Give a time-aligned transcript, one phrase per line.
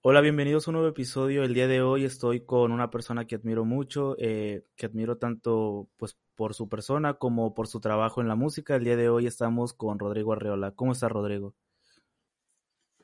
[0.00, 1.42] Hola, bienvenidos a un nuevo episodio.
[1.42, 5.88] El día de hoy estoy con una persona que admiro mucho, eh, que admiro tanto
[5.96, 8.76] pues por su persona como por su trabajo en la música.
[8.76, 10.70] El día de hoy estamos con Rodrigo Arreola.
[10.70, 11.56] ¿Cómo está Rodrigo?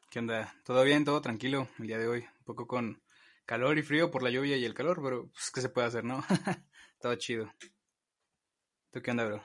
[0.08, 0.54] ¿Qué onda?
[0.64, 1.04] ¿Todo bien?
[1.04, 2.20] ¿Todo tranquilo el día de hoy?
[2.20, 3.02] Un poco con
[3.44, 6.04] calor y frío por la lluvia y el calor, pero pues qué se puede hacer,
[6.04, 6.22] ¿no?
[7.00, 7.52] Todo chido.
[8.92, 9.42] ¿Tú qué onda, bro?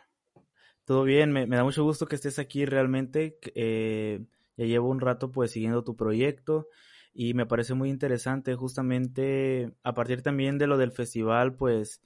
[0.86, 3.40] Todo bien, me, da mucho gusto que estés aquí realmente.
[3.56, 4.24] Eh,
[4.56, 6.68] ya llevo un rato pues siguiendo tu proyecto
[7.14, 12.02] y me parece muy interesante justamente a partir también de lo del festival, pues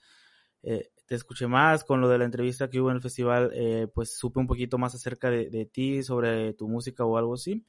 [0.63, 3.87] eh, te escuché más con lo de la entrevista que hubo en el festival, eh,
[3.93, 7.65] pues supe un poquito más acerca de, ti, sobre tu música o algo así.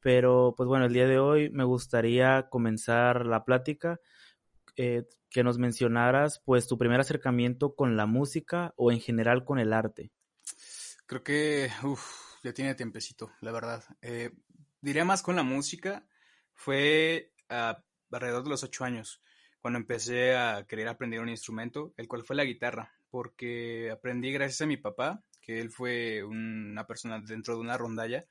[0.00, 4.00] Pero pues bueno, el día de hoy me gustaría comenzar la plática,
[4.76, 9.58] eh, que nos mencionaras pues tu primer acercamiento con la música o en general con
[9.58, 10.10] el arte.
[11.04, 11.68] Creo que
[12.42, 13.84] ya tiene tiempecito, la verdad.
[14.80, 16.06] diría más con la música
[16.58, 19.22] fue alrededor de los ocho años
[19.60, 24.62] cuando empecé a querer aprender un instrumento, el cual fue la guitarra, porque aprendí gracias
[24.62, 28.26] a mi papá, que él fue una persona dentro de una rondalla.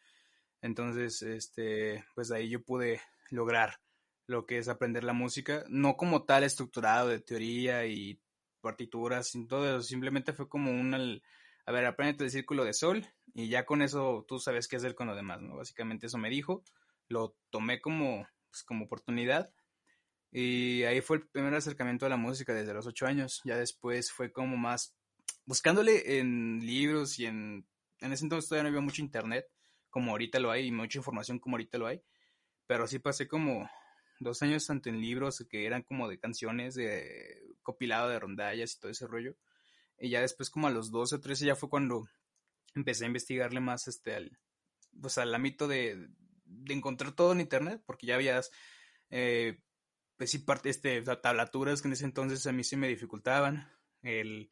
[0.62, 3.80] Entonces, este, pues ahí yo pude lograr
[4.26, 8.20] lo que es aprender la música, no como tal estructurado de teoría y
[8.60, 11.22] partituras, sin todo eso, simplemente fue como un,
[11.66, 14.96] a ver, aprende el círculo de sol y ya con eso tú sabes qué hacer
[14.96, 15.56] con lo demás, ¿no?
[15.56, 16.64] Básicamente eso me dijo
[17.08, 19.52] lo tomé como, pues, como oportunidad.
[20.32, 23.42] Y ahí fue el primer acercamiento a la música desde los ocho años.
[23.46, 24.96] Ya después fue como más
[25.46, 27.68] buscándole en libros y en...
[28.00, 29.48] En ese entonces todavía no había mucho internet,
[29.90, 32.00] como ahorita lo hay, y mucha información como ahorita lo hay.
[32.68, 33.68] Pero sí pasé como
[34.20, 38.80] dos años tanto en libros que eran como de canciones, de copilado de rondallas y
[38.80, 39.36] todo ese rollo.
[40.00, 42.08] Y ya después como a los 12 o 13 ya fue cuando
[42.76, 44.38] empecé a investigarle más este al,
[45.02, 46.10] pues al ámbito de,
[46.48, 48.52] de encontrar todo en internet, porque ya habías,
[49.10, 49.60] eh,
[50.18, 53.72] pues sí, parte, este, tablaturas que en ese entonces a mí sí me dificultaban,
[54.02, 54.50] el,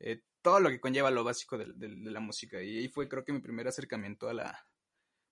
[0.00, 2.62] eh, todo lo que conlleva lo básico de, la música.
[2.62, 4.66] Y ahí fue creo que mi primer acercamiento a la,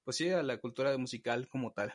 [0.05, 1.95] pues sí, a la cultura musical como tal.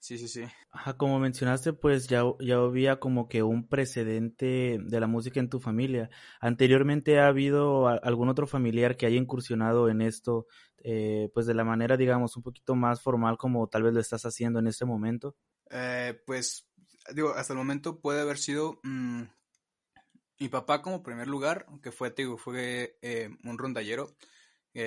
[0.00, 0.44] Sí, sí, sí.
[0.70, 5.50] Ajá, como mencionaste, pues ya, ya había como que un precedente de la música en
[5.50, 6.08] tu familia.
[6.40, 10.46] ¿Anteriormente ha habido algún otro familiar que haya incursionado en esto,
[10.84, 14.24] eh, pues de la manera, digamos, un poquito más formal como tal vez lo estás
[14.24, 15.36] haciendo en este momento?
[15.70, 16.68] Eh, pues,
[17.12, 19.22] digo, hasta el momento puede haber sido mm,
[20.38, 24.16] mi papá como primer lugar, que fue, te digo, fue eh, un rondallero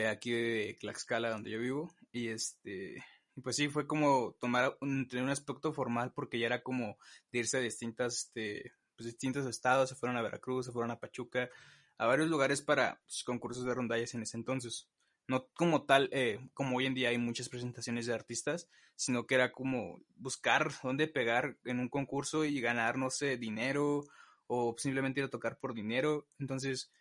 [0.09, 3.03] aquí de Tlaxcala, donde yo vivo, y este
[3.41, 6.97] pues sí, fue como tomar un, un aspecto formal porque ya era como
[7.31, 10.99] de irse a distintas, este, pues, distintos estados, se fueron a Veracruz, se fueron a
[10.99, 11.49] Pachuca,
[11.97, 14.89] a varios lugares para pues, concursos de rondallas en ese entonces.
[15.27, 19.35] No como tal, eh, como hoy en día hay muchas presentaciones de artistas, sino que
[19.35, 24.03] era como buscar dónde pegar en un concurso y ganar, no sé, dinero
[24.47, 26.27] o simplemente ir a tocar por dinero.
[26.39, 26.91] Entonces,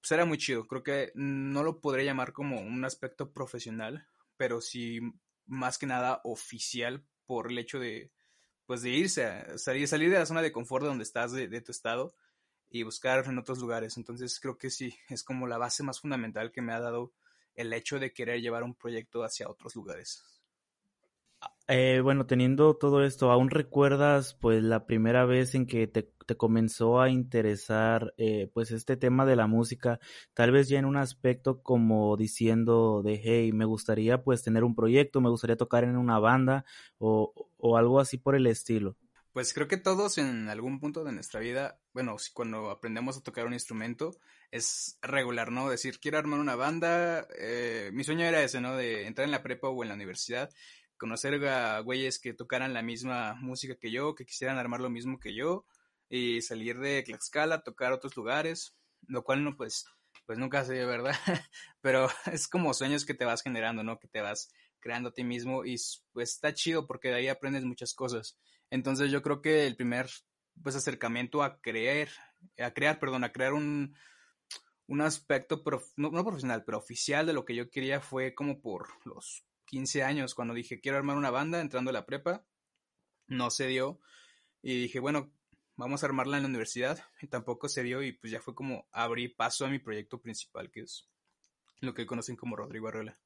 [0.00, 0.66] pues era muy chido.
[0.66, 5.00] Creo que no lo podría llamar como un aspecto profesional, pero sí
[5.48, 8.12] más que nada oficial por el hecho de,
[8.66, 11.60] pues de irse, salir, salir de la zona de confort de donde estás, de, de
[11.60, 12.14] tu estado,
[12.70, 13.96] y buscar en otros lugares.
[13.96, 17.12] Entonces creo que sí, es como la base más fundamental que me ha dado
[17.54, 20.22] el hecho de querer llevar un proyecto hacia otros lugares.
[21.70, 26.08] Eh, bueno, teniendo todo esto, ¿aún recuerdas pues la primera vez en que te,
[26.38, 30.00] comenzó a interesar eh, pues este tema de la música?
[30.32, 34.74] Tal vez ya en un aspecto como diciendo de hey, me gustaría pues tener un
[34.74, 36.64] proyecto, me gustaría tocar en una banda
[36.96, 38.96] o, o algo así por el estilo.
[39.34, 43.46] Pues creo que todos en algún punto de nuestra vida, bueno, cuando aprendemos a tocar
[43.46, 44.16] un instrumento,
[44.50, 45.68] es regular, ¿no?
[45.68, 48.74] Decir, quiero armar una banda, eh, mi sueño era ese, ¿no?
[48.74, 50.50] De entrar en la prepa o en la universidad
[50.98, 55.18] conocer a güeyes que tocaran la misma música que yo, que quisieran armar lo mismo
[55.18, 55.64] que yo,
[56.08, 58.76] y salir de Tlaxcala, tocar otros lugares,
[59.06, 59.86] lo cual no, pues,
[60.26, 61.14] pues nunca sé, ¿verdad?
[61.80, 63.98] Pero es como sueños que te vas generando, ¿no?
[63.98, 65.76] Que te vas creando a ti mismo y
[66.12, 68.38] pues está chido porque de ahí aprendes muchas cosas.
[68.70, 70.08] Entonces yo creo que el primer,
[70.62, 72.10] pues, acercamiento a creer,
[72.58, 73.96] a crear, perdón, a crear un,
[74.86, 75.62] un aspecto,
[75.96, 80.02] no, no profesional, pero oficial de lo que yo quería fue como por los 15
[80.02, 82.44] años cuando dije quiero armar una banda entrando a la prepa.
[83.26, 84.00] No se dio.
[84.62, 85.30] Y dije, bueno,
[85.76, 86.98] vamos a armarla en la universidad.
[87.20, 90.70] Y tampoco se dio y pues ya fue como abrir paso a mi proyecto principal,
[90.70, 91.08] que es
[91.80, 93.18] lo que conocen como Rodrigo Arreola.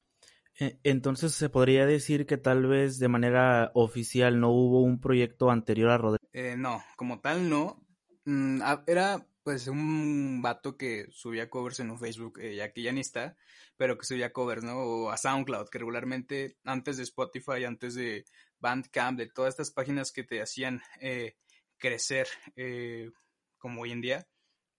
[0.59, 5.49] E, entonces se podría decir que tal vez de manera oficial no hubo un proyecto
[5.49, 6.29] anterior a Rodrigo.
[6.33, 7.83] Eh, no, como tal no.
[8.25, 12.91] Mm, era pues un vato que subía covers en un Facebook, eh, ya que ya
[12.91, 13.35] ni está,
[13.77, 14.77] pero que subía covers, ¿no?
[14.77, 18.25] O a SoundCloud, que regularmente antes de Spotify, antes de
[18.59, 21.35] Bandcamp, de todas estas páginas que te hacían eh,
[21.77, 23.11] crecer eh,
[23.57, 24.27] como hoy en día,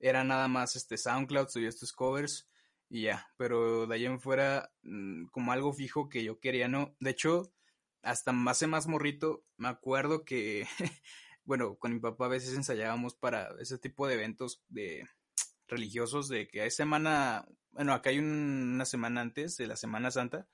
[0.01, 2.49] era nada más este SoundCloud, subía estos covers
[2.89, 6.97] y ya, pero de ahí en fuera mm, como algo fijo que yo quería, ¿no?
[7.01, 7.53] De hecho,
[8.03, 10.67] hasta hace más morrito, me acuerdo que
[11.45, 15.07] bueno, con mi papá a veces ensayábamos para ese tipo de eventos de
[15.69, 20.49] religiosos, de que hay semana, bueno, acá hay una semana antes de la Semana Santa,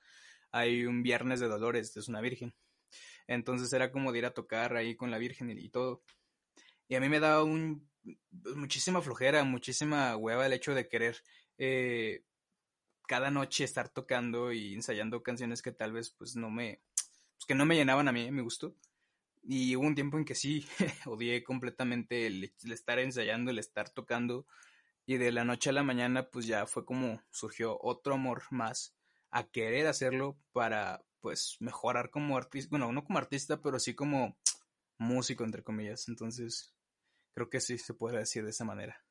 [0.51, 2.53] hay un viernes de dolores, es una virgen.
[3.27, 6.03] Entonces era como de ir a tocar ahí con la virgen y, todo.
[6.87, 7.89] Y a mí me daba un,
[8.55, 11.23] muchísima flojera, muchísima hueva el hecho de querer
[11.57, 12.25] eh,
[13.07, 16.81] cada noche estar tocando y ensayando canciones que tal vez pues no me,
[17.37, 18.75] pues que no me llenaban a mí, me gustó.
[19.43, 20.65] Y hubo un tiempo en que sí,
[21.05, 24.45] odié completamente el, estar ensayando, el estar tocando.
[25.05, 28.95] Y de la noche a la mañana, pues ya fue como surgió otro amor más
[29.31, 32.69] a querer hacerlo para, pues, mejorar como artista.
[32.69, 34.37] Bueno, no como artista, pero sí como
[34.97, 36.07] músico, entre comillas.
[36.07, 36.75] Entonces,
[37.33, 39.03] creo que sí se puede decir de esa manera.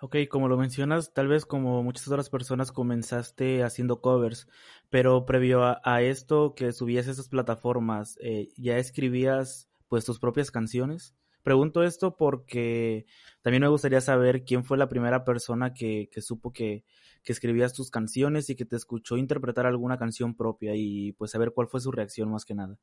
[0.00, 4.48] Ok, como lo mencionas, tal vez como muchas otras personas comenzaste haciendo covers,
[4.90, 10.50] pero previo a, esto que subías a esas plataformas, eh, ¿ya escribías pues tus propias
[10.50, 11.14] canciones?
[11.42, 13.06] Pregunto esto porque
[13.42, 16.84] también me gustaría saber quién fue la primera persona que, que supo que,
[17.22, 21.52] que escribías tus canciones y que te escuchó interpretar alguna canción propia y pues saber
[21.52, 22.78] cuál fue su reacción más que nada.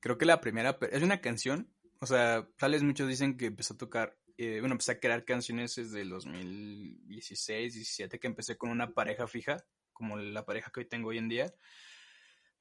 [0.00, 1.68] creo que la primera es una canción,
[2.00, 5.74] o sea, tales muchos dicen que empezó a tocar eh, bueno, empecé a crear canciones
[5.76, 10.86] desde el 2016, 17, que empecé con una pareja fija, como la pareja que hoy
[10.86, 11.54] tengo hoy en día.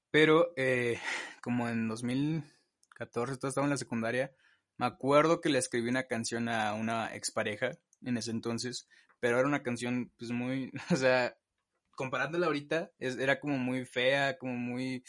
[0.09, 0.97] Pero eh,
[1.41, 4.33] como en 2014, todo estaba en la secundaria,
[4.77, 8.87] me acuerdo que le escribí una canción a una expareja en ese entonces,
[9.19, 11.37] pero era una canción pues muy, o sea,
[11.91, 15.03] comparándola ahorita, era como muy fea, como muy,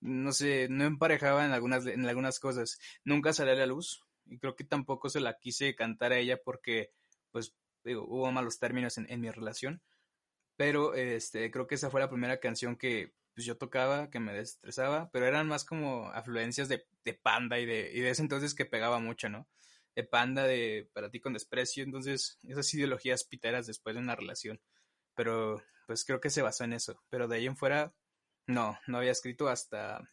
[0.00, 2.78] no sé, no emparejaba en algunas, en algunas cosas.
[3.04, 6.40] Nunca salió a la luz, y creo que tampoco se la quise cantar a ella
[6.42, 6.92] porque,
[7.30, 7.54] pues,
[7.84, 9.82] hubo malos términos en, mi relación.
[10.56, 14.32] Pero, este, creo que esa fue la primera canción que pues, yo tocaba, que me
[14.32, 16.86] destresaba, pero eran más como afluencias de,
[17.22, 19.48] Panda y de, y de ese entonces que pegaba mucho, ¿no?
[19.94, 24.60] De Panda, de Para ti con desprecio, entonces esas ideologías piteras después de una relación.
[25.14, 27.02] Pero, pues creo que se basó en eso.
[27.08, 27.94] Pero de ahí en fuera,
[28.46, 30.10] no, no había escrito hasta,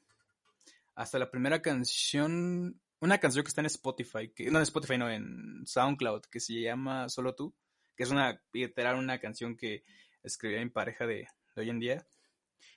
[0.96, 5.10] hasta la primera canción una canción que está en Spotify, que, no en Spotify, no,
[5.10, 7.54] en SoundCloud, que se llama Solo tú,
[7.96, 9.84] que es una, literal, una canción que
[10.24, 12.08] escribí mi pareja de, hoy en día.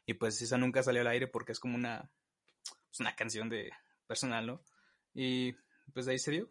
[0.06, 2.11] Y pues esa nunca salió al aire porque es como una,
[2.88, 3.70] pues, una canción de
[4.06, 4.62] personal, ¿no?
[5.15, 5.55] Y
[5.93, 6.50] pues de ahí se dio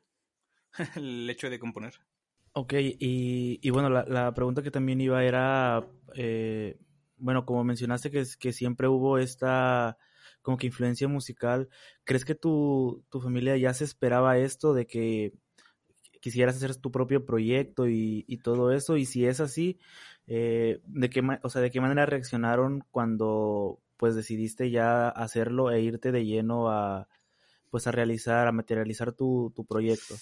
[0.95, 1.93] el hecho de componer.
[2.53, 6.79] Ok, y, y bueno, la, la, pregunta que también iba era, eh,
[7.17, 9.97] bueno, como mencionaste que, que siempre hubo esta
[10.47, 11.67] como que influencia musical.
[12.05, 15.33] ¿Crees que tu, tu familia ya se esperaba esto de que
[16.21, 18.95] quisieras hacer tu propio proyecto y, todo eso?
[18.95, 19.77] Y si es así,
[20.25, 25.81] eh, ¿de, qué, o sea, ¿de qué manera reaccionaron cuando pues decidiste ya hacerlo e
[25.81, 27.09] irte de lleno a
[27.69, 30.15] pues a realizar, a materializar tu, tu proyecto?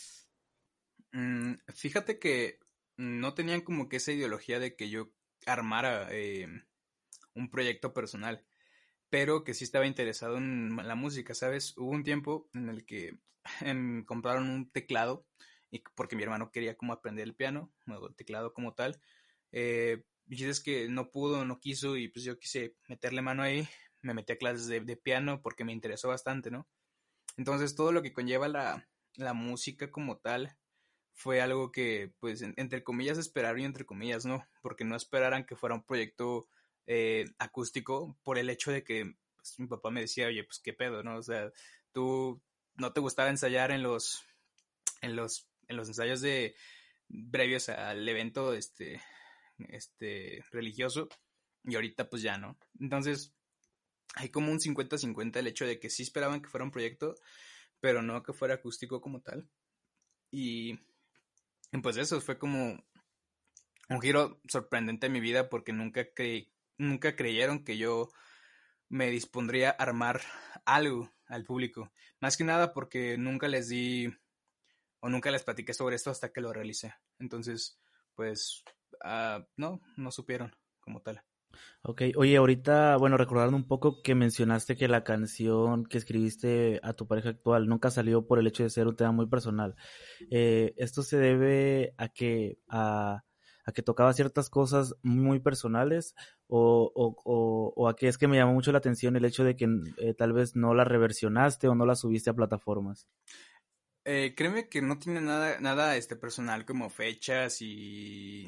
[1.12, 2.58] Mm, fíjate que
[2.98, 5.12] no tenían como que esa ideología de que yo
[5.46, 6.48] armara eh,
[7.36, 8.44] un proyecto personal
[9.16, 11.74] pero que sí estaba interesado en la música, ¿sabes?
[11.78, 13.18] Hubo un tiempo en el que
[13.62, 15.26] em, compraron un teclado,
[15.72, 19.00] y porque mi hermano quería como aprender el piano, el teclado como tal.
[19.54, 23.66] Eh, y es que no pudo, no quiso, y pues yo quise meterle mano ahí,
[24.02, 26.68] me metí a clases de, piano porque me interesó bastante, ¿no?
[27.38, 30.58] Entonces todo lo que conlleva la, la música como tal
[31.14, 35.56] fue algo que, pues, entre comillas esperaron y entre comillas no, porque no esperaran que
[35.56, 36.50] fuera un proyecto
[36.88, 40.74] eh, acústico por el hecho de que pues, mi papá me decía, oye, pues qué
[40.74, 41.18] pedo, ¿no?
[41.18, 41.52] O sea,
[41.92, 42.42] tú
[42.76, 44.24] no te gustaba ensayar en los,
[45.02, 46.56] en los, en los ensayos de
[47.32, 49.02] previos al evento este,
[49.70, 51.08] este religioso
[51.64, 52.58] y ahorita pues ya no.
[52.80, 53.34] Entonces,
[54.16, 57.16] hay como un 50-50 el hecho de que sí esperaban que fuera un proyecto,
[57.80, 59.50] pero no que fuera acústico como tal.
[60.32, 60.80] Y
[61.82, 62.84] pues eso fue como
[63.90, 68.10] un giro sorprendente en mi vida porque nunca creí, nunca creyeron que yo
[68.90, 70.22] me dispondría a armar
[70.66, 71.92] algo al público.
[72.20, 74.14] Más que nada porque nunca les di
[75.00, 76.94] o nunca les platiqué sobre esto hasta que lo realicé.
[77.20, 77.80] Entonces,
[78.16, 78.64] pues,
[79.04, 81.22] uh, no, no supieron como tal.
[81.84, 86.94] Ok, oye, ahorita, bueno, recordando un poco que mencionaste que la canción que escribiste a
[86.94, 89.76] tu pareja actual nunca salió por el hecho de ser un tema muy personal.
[90.32, 93.24] Eh, ¿esto se debe a que, a,
[93.66, 96.16] a que tocaba ciertas cosas muy personales
[96.48, 99.44] o, o, o, o, a que es que me llamó mucho la atención el hecho
[99.44, 103.08] de que eh, tal vez no la reversionaste o no la subiste a plataformas?
[104.04, 108.46] Eh, créeme que no tiene nada, nada este personal como fechas y...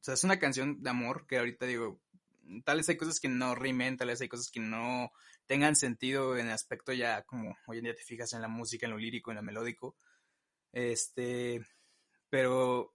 [0.00, 2.00] O sea, es una canción de amor que ahorita digo,
[2.64, 5.12] tal vez hay cosas que no rimen, tal vez hay cosas que no
[5.46, 8.92] tengan sentido en aspecto ya como hoy en día te fijas en la música, en
[8.92, 9.96] lo lírico, en lo melódico.
[10.72, 11.64] Este,
[12.28, 12.94] pero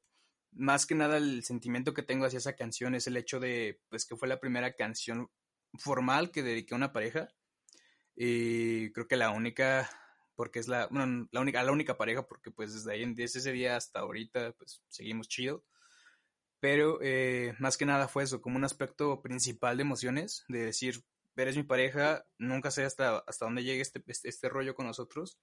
[0.56, 4.06] más que nada el sentimiento que tengo hacia esa canción es el hecho de pues
[4.06, 5.30] que fue la primera canción
[5.78, 7.30] formal que dediqué a una pareja
[8.16, 9.90] y creo que la única
[10.36, 13.52] porque es la bueno, la única la única pareja porque pues desde ahí desde ese
[13.52, 15.64] día hasta ahorita pues seguimos chido.
[16.60, 21.04] Pero eh, más que nada fue eso, como un aspecto principal de emociones, de decir,
[21.36, 25.42] eres mi pareja, nunca sé hasta, hasta dónde llegue este, este, este rollo con nosotros,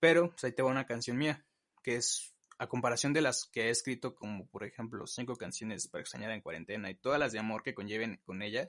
[0.00, 1.44] pero pues ahí te va una canción mía,
[1.82, 6.02] que es a comparación de las que he escrito, como por ejemplo cinco canciones para
[6.02, 8.68] extrañar en cuarentena y todas las de amor que conlleven con ella,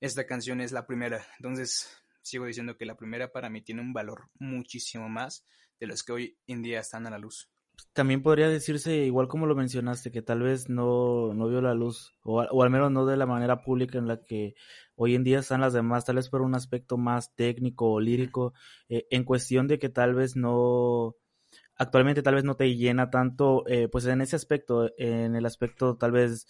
[0.00, 1.26] esta canción es la primera.
[1.38, 1.88] Entonces
[2.22, 5.44] sigo diciendo que la primera para mí tiene un valor muchísimo más
[5.80, 7.50] de los que hoy en día están a la luz
[7.92, 12.14] también podría decirse, igual como lo mencionaste, que tal vez no, no vio la luz,
[12.22, 14.54] o, o, al menos no de la manera pública en la que
[14.96, 18.52] hoy en día están las demás, tal vez por un aspecto más técnico o lírico,
[18.88, 21.16] eh, en cuestión de que tal vez no,
[21.78, 25.96] actualmente tal vez no te llena tanto, eh, pues en ese aspecto, en el aspecto
[25.96, 26.46] tal vez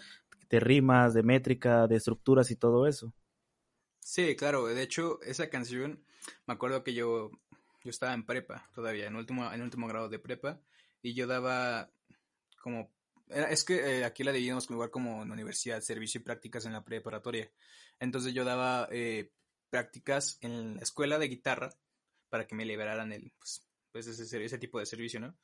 [0.48, 3.14] de rimas, de métrica, de estructuras y todo eso.
[4.00, 6.02] Sí, claro, de hecho, esa canción,
[6.46, 7.30] me acuerdo que yo,
[7.84, 10.60] yo estaba en prepa todavía, en último, en último grado de prepa,
[11.02, 11.90] y yo daba
[12.62, 12.90] como
[13.28, 16.84] es que eh, aquí la dividimos igual como en universidad, servicio y prácticas en la
[16.84, 17.50] preparatoria.
[18.00, 19.30] Entonces yo daba eh,
[19.70, 21.70] prácticas en la escuela de guitarra
[22.30, 23.67] para que me liberaran el, pues,
[24.04, 25.36] pues ese, tipo de servicio, ¿no?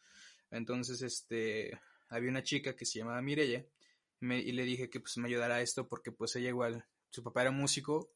[0.51, 3.65] Entonces, este, había una chica que se llamaba Mirella
[4.21, 7.43] y le dije que pues me ayudara a esto porque pues ella igual, su papá
[7.43, 8.13] era músico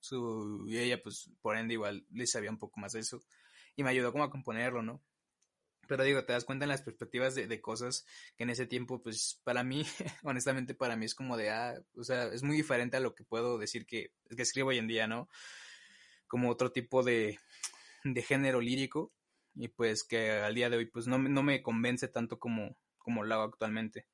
[0.66, 3.20] y ella pues por ende igual le sabía un poco más de eso
[3.76, 5.02] y me ayudó como a componerlo, ¿no?
[5.88, 9.02] Pero digo, te das cuenta en las perspectivas de, de, cosas que en ese tiempo,
[9.02, 9.84] pues para mí,
[10.22, 13.24] honestamente para mí es como de, ah, o sea, es muy diferente a lo que
[13.24, 15.28] puedo decir que, que escribo hoy en día, ¿no?
[16.26, 17.38] Como otro tipo de,
[18.04, 19.12] de género lírico
[19.58, 23.24] y pues que al día de hoy pues no, no me convence tanto como, como
[23.24, 24.06] lo hago actualmente.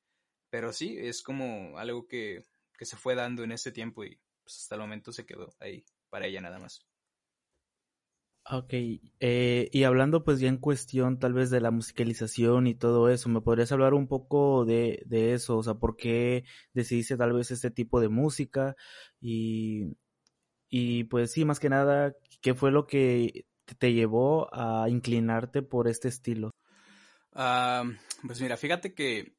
[0.49, 2.47] Pero sí, es como algo que,
[2.77, 5.85] que se fue dando en ese tiempo y pues hasta el momento se quedó ahí
[6.09, 6.85] para ella nada más.
[8.47, 8.73] Ok,
[9.21, 13.27] eh, y hablando pues ya en cuestión tal vez de la musicalización y todo eso,
[13.27, 15.57] ¿me podrías hablar un poco de, de eso?
[15.57, 18.75] O sea, ¿por qué decidiste tal vez este tipo de música?
[19.19, 19.97] Y,
[20.69, 25.87] y pues sí, más que nada, ¿qué fue lo que te llevó a inclinarte por
[25.87, 26.51] este estilo?
[27.31, 27.91] Uh,
[28.25, 29.35] pues mira, fíjate que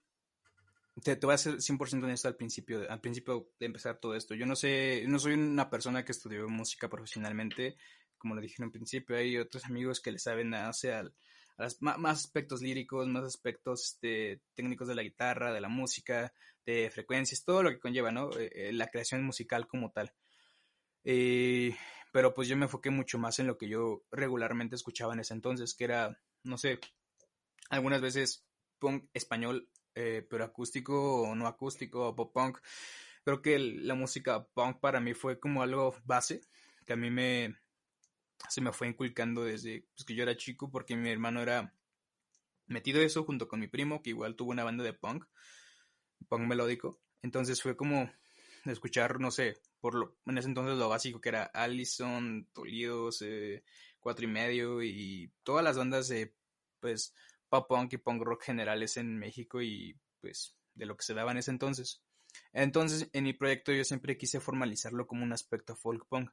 [1.02, 4.34] te, te, voy a ser 100% honesto al principio, al principio de empezar todo esto.
[4.34, 7.76] Yo no sé, no soy una persona que estudió música profesionalmente
[8.18, 11.62] como lo dije en un principio, hay otros amigos que le saben hacer a, a
[11.62, 16.32] las, más, aspectos líricos, más aspectos este, técnicos de la guitarra, de la música,
[16.64, 18.30] de frecuencias, todo lo que conlleva, ¿no?
[18.38, 20.12] Eh, eh, la creación musical como tal.
[21.04, 21.76] Eh,
[22.16, 25.34] pero pues yo me enfoqué mucho más en lo que yo regularmente escuchaba en ese
[25.34, 26.80] entonces, que era, no sé,
[27.68, 28.46] algunas veces
[28.78, 32.56] punk español, eh, pero acústico o no acústico, o pop punk.
[33.22, 36.40] Creo que la música punk para mí fue como algo base,
[36.86, 37.54] que a mí me,
[38.48, 41.74] se me fue inculcando desde pues, que yo era chico porque mi hermano era
[42.66, 45.26] metido eso junto con mi primo que igual tuvo una banda de punk,
[46.30, 46.98] punk melódico.
[47.20, 48.10] Entonces fue como
[48.72, 53.64] escuchar, no sé, por lo, en ese entonces lo básico que era Allison, Tolidos, eh,
[54.00, 56.34] Cuatro y Medio y todas las bandas de
[56.80, 57.14] pues
[57.48, 61.32] pop punk y punk rock generales en México y pues de lo que se daba
[61.32, 62.02] en ese entonces.
[62.52, 66.30] Entonces en mi proyecto yo siempre quise formalizarlo como un aspecto folk punk,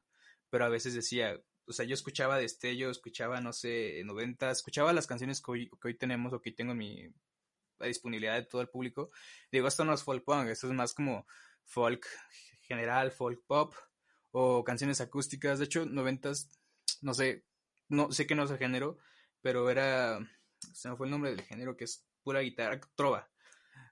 [0.50, 5.06] pero a veces decía, o sea, yo escuchaba Destello, escuchaba, no sé, 90, escuchaba las
[5.06, 7.14] canciones que hoy, que hoy tenemos o que tengo en mi
[7.78, 9.10] la disponibilidad de todo el público.
[9.50, 11.26] Digo, esto no es folk punk, esto es más como
[11.64, 12.06] folk
[12.62, 13.74] general, folk pop
[14.32, 15.58] o canciones acústicas.
[15.58, 16.32] De hecho, 90,
[17.02, 17.44] no sé,
[17.88, 18.98] no sé que no es el género,
[19.42, 20.18] pero era,
[20.72, 23.28] se me fue el nombre del género que es pura guitarra, trova.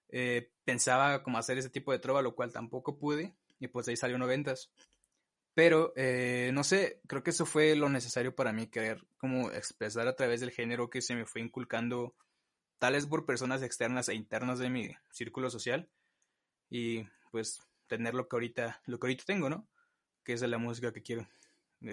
[0.08, 3.96] Eh, pensaba como hacer ese tipo de trova, lo cual tampoco pude, y pues ahí
[3.96, 4.72] salió noventas.
[5.54, 10.08] Pero, eh, no sé, creo que eso fue lo necesario para mí, querer como expresar
[10.08, 12.14] a través del género que se me fue inculcando,
[12.78, 15.88] tal vez por personas externas e internas de mi círculo social,
[16.70, 19.68] y pues tener lo que ahorita, lo que ahorita tengo, ¿no?
[20.24, 21.26] que es la música que quiero,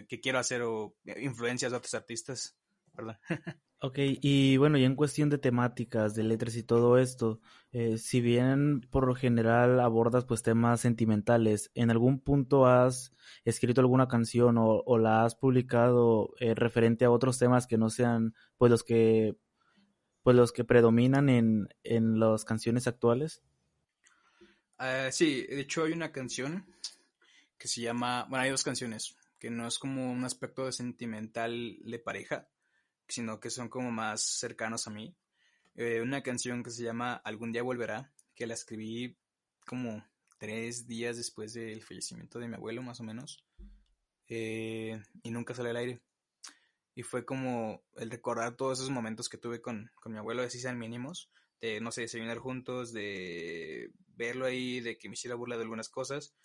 [0.07, 2.57] que quiero hacer o influencias de otros artistas,
[2.93, 3.17] perdón.
[3.81, 7.39] Ok, y bueno, y en cuestión de temáticas, de letras y todo esto,
[7.71, 13.13] eh, si bien por lo general abordas pues temas sentimentales, ¿en algún punto has
[13.45, 17.89] escrito alguna canción o, o la has publicado eh, referente a otros temas que no
[17.89, 19.37] sean pues los que
[20.23, 23.41] pues los que predominan en, en las canciones actuales?
[24.79, 26.65] Uh, sí, de hecho hay una canción
[27.57, 31.77] que se llama, bueno, hay dos canciones, que no es como un aspecto de sentimental
[31.83, 32.47] de pareja,
[33.05, 35.13] sino que son como más cercanos a mí.
[35.75, 39.17] Eh, una canción que se llama Algún día volverá, que la escribí
[39.65, 40.05] como
[40.37, 43.43] tres días después del fallecimiento de mi abuelo, más o menos,
[44.29, 46.01] eh, y nunca salió al aire.
[46.95, 50.57] Y fue como el recordar todos esos momentos que tuve con, con mi abuelo, así
[50.57, 51.29] sean mínimos,
[51.61, 55.89] de, no sé, desayunar juntos, de verlo ahí, de que me hiciera burla de algunas
[55.89, 56.35] cosas,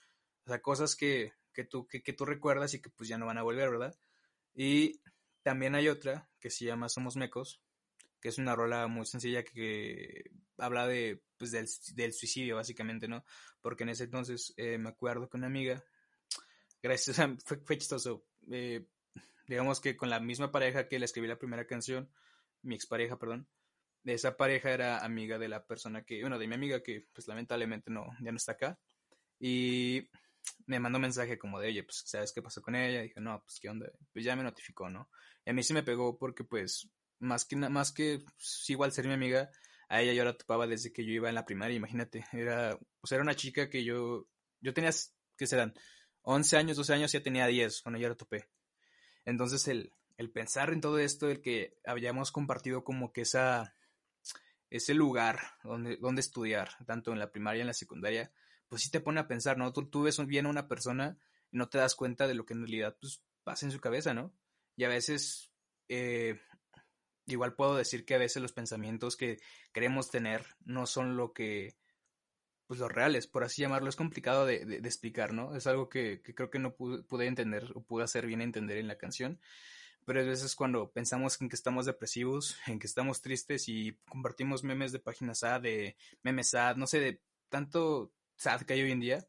[0.47, 3.26] o sea, cosas que, que, tú, que, que tú recuerdas y que pues ya no
[3.26, 3.97] van a volver, ¿verdad?
[4.54, 5.00] Y
[5.42, 7.61] también hay otra que se llama Somos Mecos,
[8.21, 13.25] que es una rola muy sencilla que habla de, pues, del, del suicidio, básicamente, ¿no?
[13.61, 15.85] Porque en ese entonces eh, me acuerdo que una amiga,
[16.83, 18.87] gracias, fue, fue chistoso, eh,
[19.47, 22.11] digamos que con la misma pareja que le escribí la primera canción,
[22.62, 23.47] mi expareja, perdón,
[24.04, 27.90] esa pareja era amiga de la persona que, bueno, de mi amiga que pues lamentablemente
[27.90, 28.78] no, ya no está acá.
[29.38, 30.08] Y
[30.66, 33.00] me mandó un mensaje como de, oye, pues, ¿sabes qué pasó con ella?
[33.00, 33.90] Y dije, no, pues, ¿qué onda?
[34.12, 35.08] Pues ya me notificó, ¿no?
[35.44, 39.06] Y a mí sí me pegó porque, pues, más que, más que pues, igual ser
[39.06, 39.50] mi amiga,
[39.88, 42.25] a ella yo la topaba desde que yo iba en la primaria, imagínate.
[42.32, 44.26] Era, pues, era una chica que yo,
[44.61, 44.90] yo tenía,
[45.37, 45.75] ¿qué serán?
[46.23, 48.49] 11 años, 12 años, ya tenía 10 cuando yo la topé.
[49.25, 53.75] Entonces, el, el pensar en todo esto, el que habíamos compartido como que esa,
[54.76, 58.32] ese lugar donde, donde estudiar, tanto en la primaria y en la secundaria,
[58.68, 59.72] pues sí te pone a pensar, ¿no?
[59.72, 61.16] Tú, ves bien a una persona
[61.52, 64.14] y no te das cuenta de lo que en realidad pues, pasa en su cabeza,
[64.14, 64.34] ¿no?
[64.74, 65.52] Y a veces,
[65.88, 66.40] eh,
[67.26, 69.38] igual puedo decir que a veces los pensamientos que
[69.72, 71.76] queremos tener no son lo que,
[72.66, 75.54] pues los reales, por así llamarlo, es complicado de, de, explicar, ¿no?
[75.54, 78.88] Es algo que, que creo que no pude, entender o pude hacer bien entender en
[78.88, 79.38] la canción,
[80.04, 84.64] pero a veces cuando pensamos en que estamos depresivos, en que estamos tristes y compartimos
[84.64, 88.92] memes de páginas A, de memes sad, no sé, de tanto sad que hay hoy
[88.92, 89.26] en día,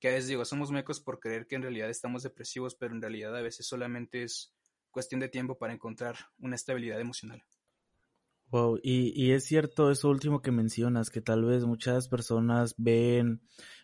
[0.00, 3.02] que a veces digo, somos mecos por creer que en realidad estamos depresivos, pero en
[3.02, 4.54] realidad a veces solamente es
[4.90, 7.44] cuestión de tiempo para encontrar una estabilidad emocional.
[8.50, 13.42] Wow, y, y es cierto eso último que mencionas, que tal vez muchas personas ven,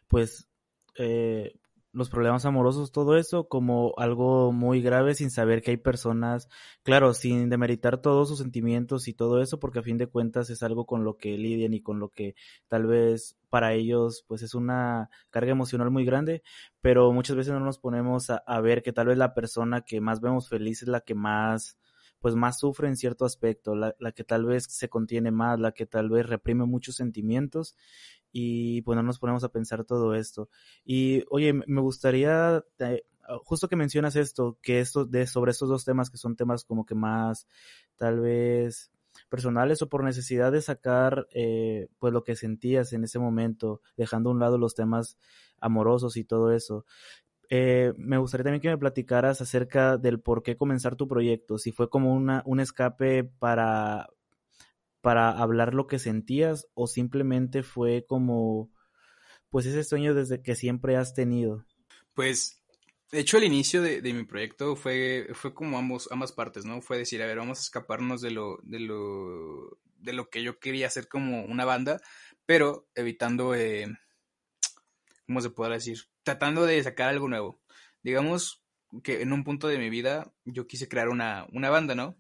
[0.08, 0.48] pues,
[0.96, 1.60] eh,
[1.94, 6.48] los problemas amorosos, todo eso, como algo muy grave sin saber que hay personas,
[6.82, 10.62] claro, sin demeritar todos sus sentimientos y todo eso, porque a fin de cuentas es
[10.62, 12.34] algo con lo que lidian y con lo que
[12.68, 16.42] tal vez para ellos pues es una carga emocional muy grande,
[16.80, 20.00] pero muchas veces no nos ponemos a, a ver que tal vez la persona que
[20.00, 21.78] más vemos feliz es la que más
[22.18, 25.72] pues más sufre en cierto aspecto, la, la, que tal vez se contiene más, la
[25.72, 27.76] que tal vez reprime muchos sentimientos
[28.36, 30.48] y pues no nos ponemos a pensar todo esto.
[30.84, 33.04] Y oye, me gustaría, eh,
[33.44, 36.84] justo que mencionas esto, que esto de sobre estos dos temas que son temas como
[36.84, 37.46] que más
[37.96, 38.90] tal vez
[39.28, 44.30] personales o por necesidad de sacar eh, pues lo que sentías en ese momento, dejando
[44.30, 45.16] a un lado los temas
[45.60, 46.84] amorosos y todo eso.
[47.50, 51.70] Eh, me gustaría también que me platicaras acerca del por qué comenzar tu proyecto, si
[51.70, 54.08] fue como una, un escape para,
[55.04, 58.72] para hablar lo que sentías o simplemente fue como
[59.50, 61.64] pues ese sueño desde que siempre has tenido.
[62.14, 62.60] Pues
[63.12, 66.80] de hecho el inicio de, mi proyecto fue, fue como ambos, ambas partes, ¿no?
[66.80, 70.58] Fue decir, a ver, vamos a escaparnos de lo, de lo, de lo que yo
[70.58, 72.00] quería hacer como una banda,
[72.46, 73.86] pero evitando, eh,
[75.26, 75.98] ¿cómo se podrá decir?
[76.24, 77.60] tratando de sacar algo nuevo.
[78.02, 78.64] Digamos
[79.04, 82.16] que en un punto de mi vida yo quise crear una, una banda, ¿no?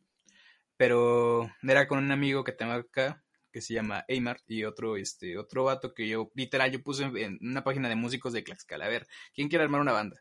[0.76, 5.38] Pero era con un amigo que tengo acá, que se llama Eymar, y otro, este,
[5.38, 8.88] otro vato que yo, literal, yo puse en una página de músicos de Tlaxcala, a
[8.88, 10.18] ver, ¿quién quiere armar una banda?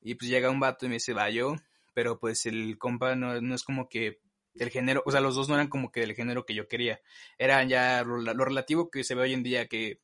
[0.00, 1.54] Y pues llega un vato y me dice, va yo,
[1.94, 4.20] pero pues el compa no, no es como que
[4.54, 7.00] del género, o sea, los dos no eran como que del género que yo quería,
[7.38, 10.00] eran ya lo, lo relativo que se ve hoy en día, que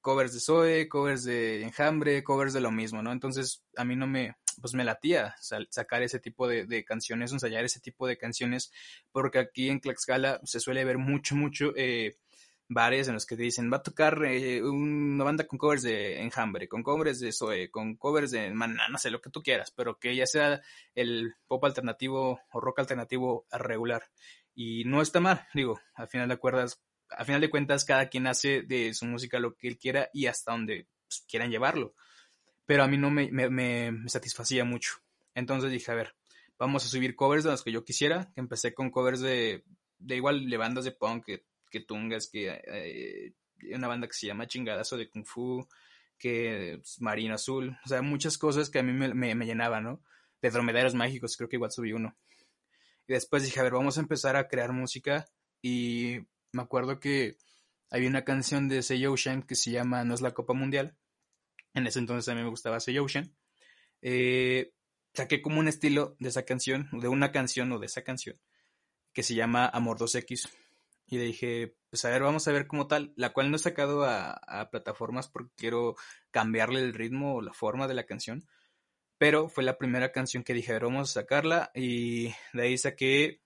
[0.00, 3.12] covers de Zoe, covers de Enjambre, covers de lo mismo, ¿no?
[3.12, 7.80] Entonces a mí no me, pues me latía sacar ese tipo de, canciones, ensayar ese
[7.80, 8.72] tipo de canciones,
[9.12, 12.16] porque aquí en Tlaxcala se suele ver mucho, mucho eh,
[12.68, 16.20] bares en los que te dicen, va a tocar eh, una banda con covers de
[16.22, 19.72] Enjambre, con covers de Zoe, con covers de Maná, no sé, lo que tú quieras,
[19.74, 20.60] pero que ya sea
[20.94, 24.02] el pop alternativo o rock alternativo regular.
[24.54, 28.26] Y no está mal, digo, al final de acuerdas, a final de cuentas cada quien
[28.26, 31.94] hace de su música lo que él quiera y hasta donde pues, quieran llevarlo.
[32.68, 34.98] Pero a mí no me, me, me, satisfacía mucho.
[35.34, 36.14] Entonces dije, a ver,
[36.58, 38.30] vamos a subir covers de los que yo quisiera.
[38.36, 39.64] Empecé con covers de,
[39.98, 43.32] de igual de bandas de punk, que, que tungas, que eh,
[43.74, 45.66] una banda que se llama Chingadazo de Kung Fu,
[46.18, 50.02] que Marino Azul, o sea, muchas cosas que a mí me, me, me llenaban, ¿no?
[50.42, 52.18] De dromedarios mágicos, creo que igual subí uno.
[53.06, 55.24] Y después dije, a ver, vamos a empezar a crear música.
[55.62, 56.18] Y
[56.52, 57.38] me acuerdo que
[57.90, 60.98] había una canción de Say Ocean que se llama No es la Copa Mundial.
[61.78, 63.34] En ese entonces a mí me gustaba Say Ocean.
[64.02, 64.72] Eh,
[65.14, 68.38] saqué como un estilo de esa canción, de una canción o de esa canción,
[69.12, 70.48] que se llama Amor 2X.
[71.06, 73.60] Y le dije, pues a ver, vamos a ver como tal, la cual no he
[73.60, 75.96] sacado a, a plataformas porque quiero
[76.30, 78.46] cambiarle el ritmo o la forma de la canción.
[79.16, 81.70] Pero fue la primera canción que dije, a ver, vamos a sacarla.
[81.74, 83.40] Y de ahí saqué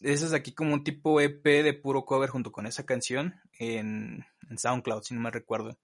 [0.00, 4.24] ese es aquí como un tipo EP de puro cover junto con esa canción en,
[4.56, 5.76] SoundCloud, si no me recuerdo.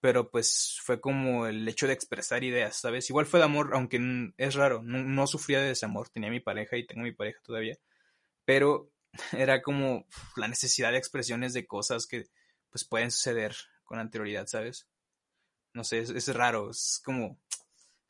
[0.00, 3.10] Pero pues fue como el hecho de expresar ideas, ¿sabes?
[3.10, 6.86] Igual fue de amor, aunque es raro, no, sufría de desamor, tenía mi pareja y
[6.86, 7.76] tengo mi pareja todavía.
[8.44, 8.92] Pero
[9.32, 10.06] era como
[10.36, 12.26] la necesidad de expresiones de cosas que
[12.70, 14.88] pues pueden suceder con anterioridad, ¿sabes?
[15.74, 17.40] No sé, es, raro, es como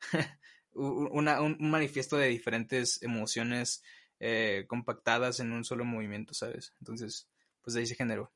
[0.73, 3.83] una, un manifiesto de diferentes emociones
[4.19, 6.73] eh, compactadas en un solo movimiento, ¿sabes?
[6.79, 7.29] Entonces,
[7.61, 8.31] pues de ahí se generó.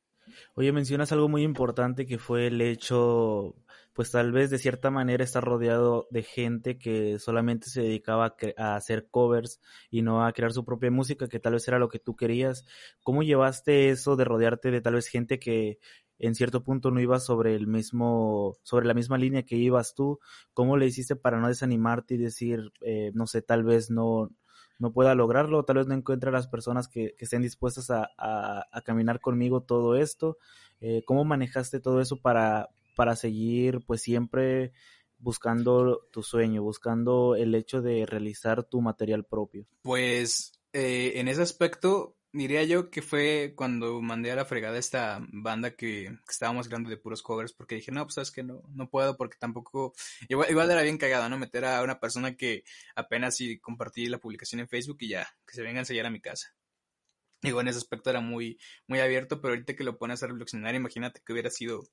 [0.55, 3.55] Oye, mencionas algo muy importante que fue el hecho,
[3.93, 8.75] pues tal vez de cierta manera estar rodeado de gente que solamente se dedicaba a,
[8.75, 9.59] hacer covers
[9.89, 12.65] y no a crear su propia música, que tal vez era lo que tú querías.
[13.03, 15.79] ¿Cómo llevaste eso de rodearte de tal vez gente que
[16.19, 20.19] en cierto punto no iba sobre el mismo, sobre la misma línea que ibas tú?
[20.53, 24.29] ¿Cómo le hiciste para no desanimarte y decir, eh, no sé, tal vez no,
[24.83, 29.21] no pueda lograrlo, tal vez no encuentre a las personas que, estén dispuestas a, caminar
[29.21, 30.37] conmigo todo esto.
[30.81, 34.73] Eh, ¿Cómo manejaste todo eso para, para seguir pues siempre
[35.19, 39.65] buscando tu sueño, buscando el hecho de realizar tu material propio?
[39.83, 45.19] Pues eh, en ese aspecto diría yo que fue cuando mandé a la fregada esta
[45.31, 48.89] banda que, estábamos grabando de puros covers, porque dije, no, pues sabes que no, no
[48.89, 49.93] puedo, porque tampoco,
[50.27, 51.37] igual, igual era bien cagado, ¿no?
[51.37, 52.63] Meter a una persona que
[52.95, 56.09] apenas si compartí la publicación en Facebook y ya, que se venga a enseñar a
[56.09, 56.55] mi casa.
[57.41, 60.75] Digo, en ese aspecto era muy, muy abierto, pero ahorita que lo pones a reflexionar,
[60.75, 61.83] imagínate que hubiera sido,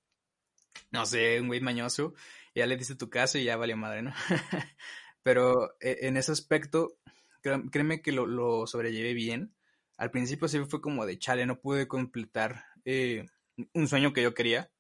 [0.91, 2.15] no sé, un güey mañoso,
[2.55, 4.15] ya le diste tu casa y ya valió madre, ¿no?
[5.23, 6.97] pero eh, en ese aspecto,
[7.43, 9.55] créeme que lo, lo sobrellevé bien
[10.01, 13.27] al principio sí fue como de chale, no pude completar eh,
[13.75, 14.71] un sueño que yo quería,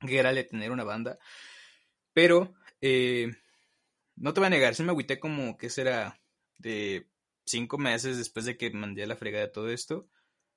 [0.00, 1.18] que era el de tener una banda.
[2.14, 3.36] Pero, eh,
[4.16, 6.18] no te voy a negar, sí me agüité como que será
[6.56, 7.06] de
[7.44, 10.08] cinco meses después de que mandé a la fregada todo esto.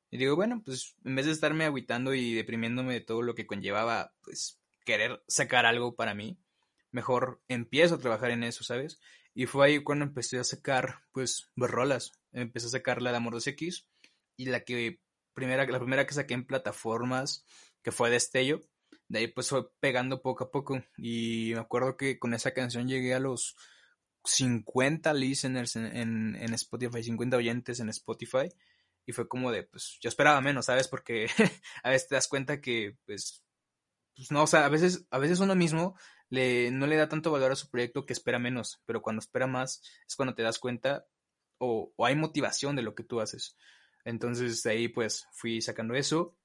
[0.10, 3.48] Y digo, bueno, pues en vez de estarme agüitando y deprimiéndome de todo lo que
[3.48, 6.40] conllevaba, pues querer sacar algo para mí,
[6.92, 9.02] mejor empiezo a trabajar en eso, ¿sabes?
[9.34, 12.12] Y fue ahí cuando empecé a sacar, pues, rolas.
[12.32, 13.86] Empecé a sacar la de Amor 2X
[14.38, 15.00] y la que
[15.34, 17.46] primera, la primera que saqué en plataformas,
[17.82, 18.62] que fue Destello.
[19.08, 20.84] De ahí pues fue pegando poco a poco.
[20.98, 23.56] Y me acuerdo que con esa canción llegué a los
[24.26, 28.50] 50 listeners en, en, Spotify, 50 oyentes en Spotify.
[29.06, 30.88] Y fue como de, pues yo esperaba menos, ¿sabes?
[30.88, 31.28] Porque
[31.84, 33.44] a veces te das cuenta que, pues,
[34.16, 35.98] pues no, o sea, a veces, a veces uno mismo
[36.30, 39.48] le, no le da tanto valor a su proyecto que espera menos, pero cuando espera
[39.48, 41.06] más es cuando te das cuenta
[41.58, 43.56] o, hay motivación de lo que tú haces.
[44.06, 46.36] Entonces de ahí pues fui sacando eso,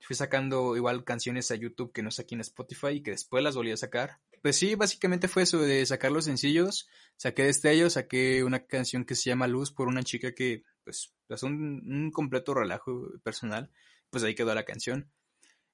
[0.00, 3.54] fui sacando igual canciones a YouTube que no saqué en Spotify y que después las
[3.54, 4.18] volví a sacar.
[4.42, 9.14] Pues sí, básicamente fue eso de sacar los sencillos, saqué destello, saqué una canción que
[9.14, 13.70] se llama Luz por una chica que pues es un, un completo relajo personal,
[14.08, 15.10] pues ahí quedó la canción.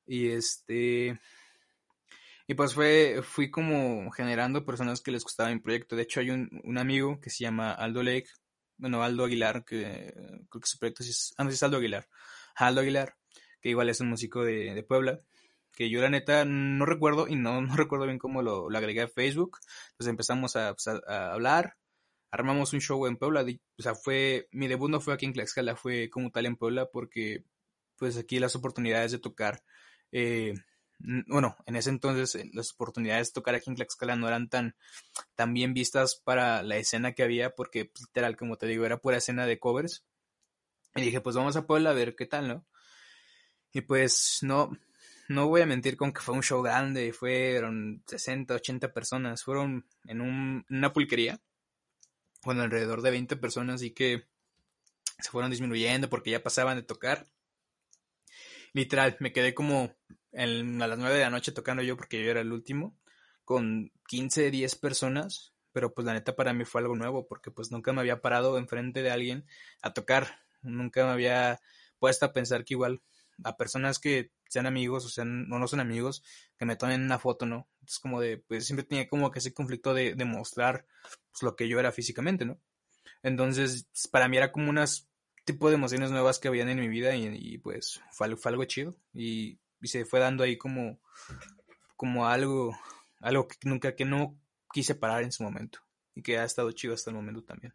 [0.04, 1.18] Y este
[2.46, 5.96] y pues fue, fui como generando personas que les gustaba mi proyecto.
[5.96, 8.28] De hecho, hay un, un amigo que se llama Aldo Lake,
[8.78, 10.12] bueno, Aldo Aguilar, que
[10.50, 12.08] creo que su proyecto es, ah, no, es Aldo Aguilar.
[12.56, 13.16] Aldo Aguilar,
[13.60, 15.20] que igual es un músico de, de Puebla,
[15.72, 19.08] que yo la neta no recuerdo y no, no recuerdo bien cómo lo, agregué a
[19.08, 19.58] Facebook.
[19.92, 21.76] Entonces empezamos a, pues, a, hablar,
[22.30, 23.44] armamos un show en Puebla.
[23.78, 26.88] O sea, fue, mi debut no fue aquí en Tlaxcala, fue como tal en Puebla
[26.92, 27.44] porque
[27.96, 29.62] pues aquí las oportunidades de tocar
[30.12, 30.52] eh,
[30.98, 34.76] bueno, en ese entonces eh, las oportunidades de tocar aquí en Tlaxcala no eran tan,
[35.34, 38.98] tan bien vistas para la escena que había, porque pues, literal, como te digo, era
[38.98, 40.04] pura escena de covers.
[40.94, 42.66] Y dije, pues vamos a Puebla a ver qué tal, ¿no?
[43.72, 44.70] Y pues no,
[45.28, 49.86] no voy a mentir con que fue un show grande, fueron 60, 80 personas, fueron
[50.06, 51.40] en un, una pulquería,
[52.42, 54.24] con alrededor de 20 personas y que
[55.18, 57.26] se fueron disminuyendo porque ya pasaban de tocar.
[58.72, 59.95] Literal, me quedé como
[60.36, 62.96] a las 9 de la noche tocando yo porque yo era el último.
[63.44, 67.70] con 15, 10 personas, pero pues la neta para mí fue algo nuevo porque pues
[67.70, 69.46] nunca me había parado enfrente de alguien
[69.82, 71.60] a tocar, nunca me había
[71.98, 73.02] puesto a pensar que igual
[73.44, 76.22] a personas que sean amigos o sean o no son amigos,
[76.58, 77.68] que me tomen una foto, ¿no?
[77.86, 80.86] Es como de, pues siempre tenía como que ese conflicto de, de mostrar
[81.30, 82.58] pues, lo que yo era físicamente, ¿no?
[83.22, 85.08] Entonces, para mí era como unas
[85.46, 89.58] tipo de emociones nuevas que habían en mi vida y, pues fue, algo chido y,
[89.80, 90.98] y, se fue dando ahí como,
[91.96, 92.76] como algo,
[93.20, 94.36] algo que nunca, que no
[94.72, 95.80] quise parar en su momento
[96.14, 97.72] y que ha estado chido hasta el momento también.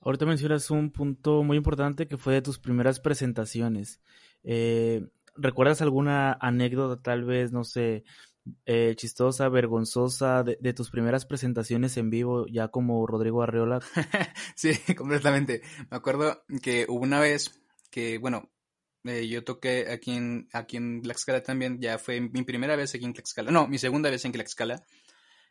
[0.00, 4.00] Ahorita mencionas un punto muy importante que fue de tus primeras presentaciones.
[4.42, 8.04] Eh, ¿Recuerdas alguna anécdota, tal vez, no sé,
[8.66, 13.80] eh, chistosa, vergonzosa de, tus primeras presentaciones en vivo, ya como Rodrigo Arreola?
[14.56, 15.62] sí, completamente.
[15.90, 18.50] Me acuerdo que hubo una vez que, bueno,
[19.04, 23.04] eh, yo toqué aquí en, aquí en Tlaxcala también, ya fue mi primera vez aquí
[23.04, 24.84] en Tlaxcala, no, mi segunda vez en Tlaxcala.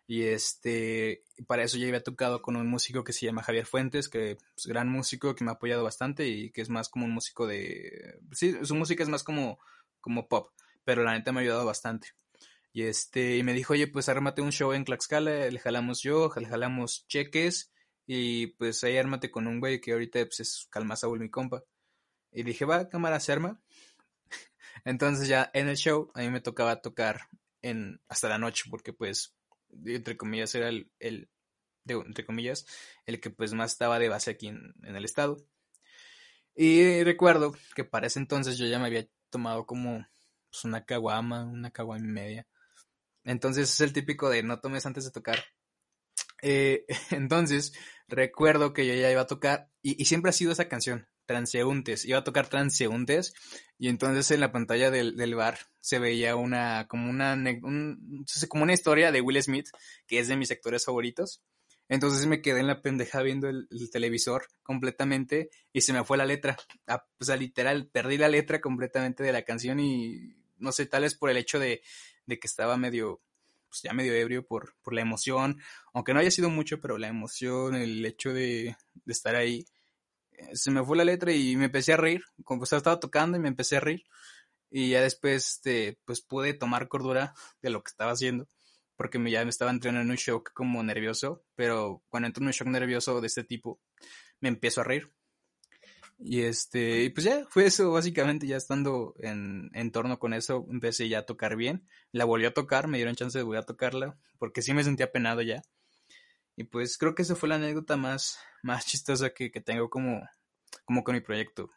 [0.08, 4.10] Y este, para eso ya había tocado con un músico que se llama Javier Fuentes,
[4.10, 7.14] que es gran músico, que me ha apoyado bastante y que es más como un
[7.14, 8.20] músico de...
[8.34, 9.60] Sí, su música es más como,
[10.02, 10.52] como pop,
[10.84, 12.10] pero la neta me ha ayudado bastante.
[12.74, 16.32] Y este, y me dijo, oye, pues ármate un show en Tlaxcala, le jalamos yo,
[16.36, 17.72] le jalamos cheques,
[18.06, 21.64] y pues ahí ármate con un güey que ahorita pues es Calma Saúl, mi compa.
[22.32, 23.62] Y dije, va, cámara, se arma.
[24.86, 27.30] Entonces ya en el show a mí me tocaba tocar
[27.62, 29.36] en hasta la noche, porque pues,
[29.86, 31.30] entre comillas, era el, el
[31.86, 32.66] entre comillas,
[33.06, 35.38] el que pues más estaba de base aquí en, en el estado.
[36.56, 40.06] Y recuerdo que para ese entonces yo ya me había tomado como
[40.50, 42.48] pues, una caguama, una caguama y media.
[43.24, 45.44] Entonces es el típico de no tomes antes de tocar.
[46.42, 47.74] Eh, entonces
[48.08, 52.04] recuerdo que yo ya iba a tocar y, siempre ha sido esa canción, Transeúntes.
[52.04, 53.34] Iba a tocar Transeúntes
[53.80, 59.14] y entonces en la pantalla del, bar se veía una como una, como una historia
[59.14, 59.70] de Will Smith
[60.08, 61.42] que es de mis sectores favoritos.
[61.88, 66.26] Entonces me quedé en la pendeja viendo el, televisor completamente y se me fue la
[66.26, 66.58] letra.
[66.86, 71.04] Ah, o sea, literal, perdí la letra completamente de la canción y no sé, tal
[71.04, 71.82] vez por el hecho de,
[72.26, 73.22] de que estaba medio,
[73.70, 75.62] pues ya medio ebrio por, por la emoción,
[75.94, 79.66] aunque no haya sido mucho, pero la emoción, el hecho de, de estar ahí,
[80.54, 83.48] se me fue la letra y me empecé a reír, como estaba tocando y me
[83.48, 84.04] empecé a reír,
[84.70, 88.48] y ya después, este, pues pude tomar cordura de lo que estaba haciendo,
[88.96, 92.48] porque me, ya me estaba entrando en un shock como nervioso, pero cuando entro en
[92.48, 93.80] un shock nervioso de este tipo,
[94.40, 95.12] me empiezo a reír.
[96.24, 100.68] Y este, y pues ya, fue eso, básicamente, ya estando en, en torno con eso,
[100.70, 101.88] empecé ya a tocar bien.
[102.12, 105.12] La volví a tocar, me dieron chance de volver a tocarla, porque sí me sentía
[105.12, 105.64] penado ya.
[106.62, 110.22] Y pues creo que esa fue la anécdota más, más chistosa que, que tengo como,
[110.86, 111.72] como con mi proyecto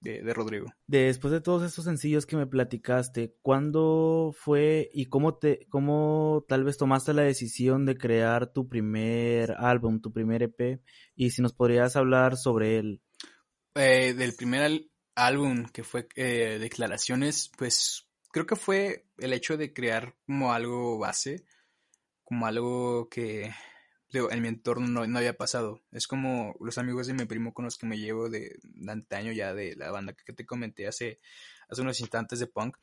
[0.00, 0.72] de, de, Rodrigo.
[0.86, 6.64] Después de todos estos sencillos que me platicaste, ¿cuándo fue y cómo te, cómo tal
[6.64, 10.80] vez tomaste la decisión de crear tu primer álbum, tu primer EP?
[11.14, 13.02] Y si nos podrías hablar sobre él.
[13.74, 19.74] Eh, del primer álbum que fue eh, Declaraciones, pues creo que fue el hecho de
[19.74, 21.44] crear como algo base,
[22.24, 23.52] como algo que
[24.12, 25.80] en mi entorno no, había pasado.
[25.90, 29.32] Es como los amigos de mi primo con los que me llevo de, de antaño
[29.32, 31.20] ya de la banda que te comenté hace,
[31.68, 32.76] hace unos instantes de punk.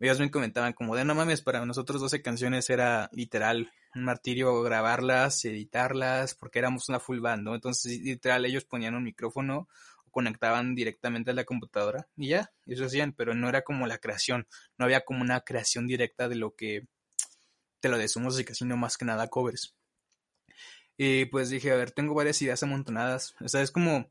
[0.00, 4.60] Ellos me comentaban como de no mames, para nosotros 12 canciones era literal un martirio
[4.62, 7.54] grabarlas, editarlas, porque éramos una full band, ¿no?
[7.54, 9.68] Entonces literal ellos ponían un micrófono
[10.14, 14.46] conectaban directamente a la computadora y ya, eso hacían, pero no era como la creación,
[14.78, 16.86] no había como una creación directa de lo que,
[17.82, 19.74] de lo de su música, sino más que nada covers.
[20.96, 24.10] Y pues dije, a ver, tengo varias ideas amontonadas, o sea, es como,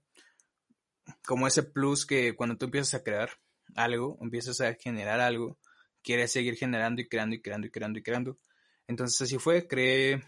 [1.25, 3.29] como ese plus que cuando tú empiezas a crear
[3.75, 5.57] algo, empiezas a generar algo,
[6.01, 8.39] quieres seguir generando y creando y creando y creando y creando.
[8.87, 10.23] Entonces así fue, creé,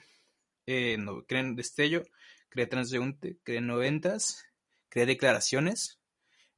[0.66, 2.04] eh, no, creé Destello,
[2.50, 4.46] creé Transeúnte, creé Noventas
[4.96, 6.00] creé declaraciones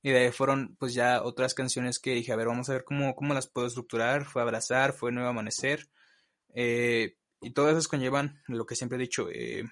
[0.03, 2.83] y de ahí fueron pues ya otras canciones que dije, a ver, vamos a ver
[2.83, 4.25] cómo, cómo las puedo estructurar.
[4.25, 5.87] Fue Abrazar, fue Nuevo Amanecer.
[6.53, 9.63] Eh, y todas esas conllevan lo que siempre he dicho, eh,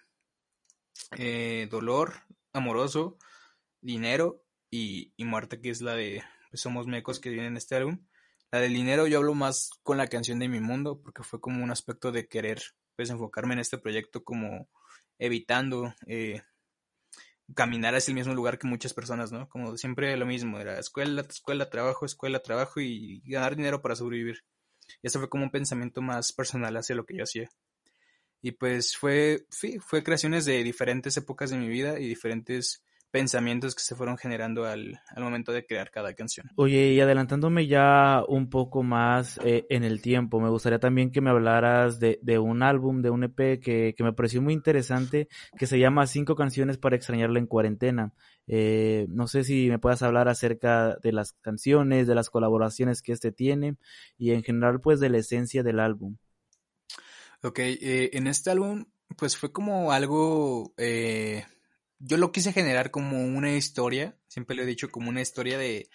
[1.18, 2.14] eh, dolor
[2.54, 3.18] amoroso,
[3.82, 8.06] dinero y, muerte, que es la de pues, Somos Mecos que viene en este álbum.
[8.52, 11.64] La del dinero yo hablo más con la canción de Mi Mundo, porque fue como
[11.64, 12.62] un aspecto de querer
[12.96, 14.70] pues enfocarme en este proyecto como
[15.20, 15.94] evitando
[17.54, 19.48] caminar hacia el mismo lugar que muchas personas, ¿no?
[19.50, 24.44] Como siempre lo mismo, era escuela, escuela, trabajo, escuela, trabajo y ganar dinero para sobrevivir.
[25.02, 27.50] Y eso fue como un pensamiento más personal hacia lo que yo hacía.
[28.46, 33.74] Y pues fue, sí, fue creaciones de diferentes épocas de mi vida y diferentes pensamientos
[33.74, 36.46] que se fueron generando al, momento de crear cada canción.
[36.56, 41.22] Oye, y adelantándome ya un poco más eh, en el tiempo, me gustaría también que
[41.22, 45.28] me hablaras de, un álbum, de un EP que, me pareció muy interesante,
[45.58, 48.14] que se llama Cinco canciones para extrañarla en cuarentena.
[48.46, 53.12] Eh, no sé si me puedas hablar acerca de las canciones, de las colaboraciones que
[53.12, 53.78] este tiene
[54.20, 56.18] y en general pues de la esencia del álbum.
[57.44, 58.86] Ok, eh, en este álbum
[59.18, 60.74] pues fue como algo
[62.00, 65.90] yo lo quise generar como una historia, siempre lo he dicho, como una historia de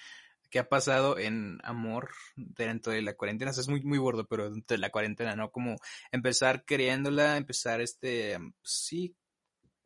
[0.50, 3.50] qué ha pasado en amor dentro de la cuarentena.
[3.53, 5.50] es muy, muy gordo, pero dentro de la cuarentena, ¿no?
[5.50, 5.76] Como
[6.11, 9.16] empezar queriéndola, empezar este, pues sí,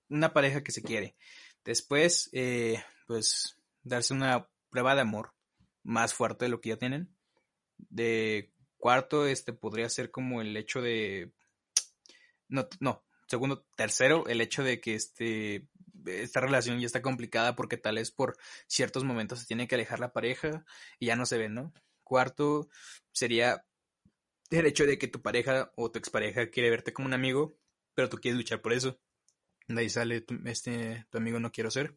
[0.09, 1.17] una pareja que se quiere.
[1.65, 5.35] Después, eh, pues, darse una prueba de amor
[5.83, 7.15] más fuerte de lo que ya tienen.
[7.77, 11.33] De cuarto, este podría ser como el hecho de.
[12.49, 13.05] No, no.
[13.27, 15.69] Segundo, tercero, el hecho de que este
[16.07, 20.01] esta relación ya está complicada porque tal vez por ciertos momentos se tiene que alejar
[20.01, 20.65] la pareja
[20.99, 21.73] y ya no se ven, ¿no?
[22.03, 22.69] Cuarto
[23.13, 23.65] sería
[24.51, 27.57] el hecho de que tu pareja o tu expareja quiere verte como un amigo,
[27.95, 28.99] pero tú quieres luchar por eso.
[29.69, 31.97] De ahí sale tu, este, tu amigo no quiero ser.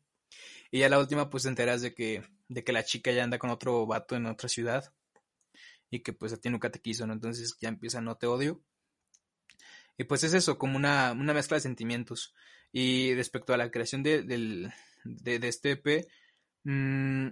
[0.71, 3.39] Y ya la última, pues te enteras de que, de que la chica ya anda
[3.39, 4.93] con otro vato en otra ciudad
[5.89, 7.13] y que pues a ti nunca te quiso, ¿no?
[7.13, 8.61] Entonces ya empieza no te odio.
[9.97, 12.33] Y pues es eso, como una, una mezcla de sentimientos.
[12.71, 14.71] Y respecto a la creación de, del,
[15.03, 16.07] de, este EP,
[16.63, 17.29] mm,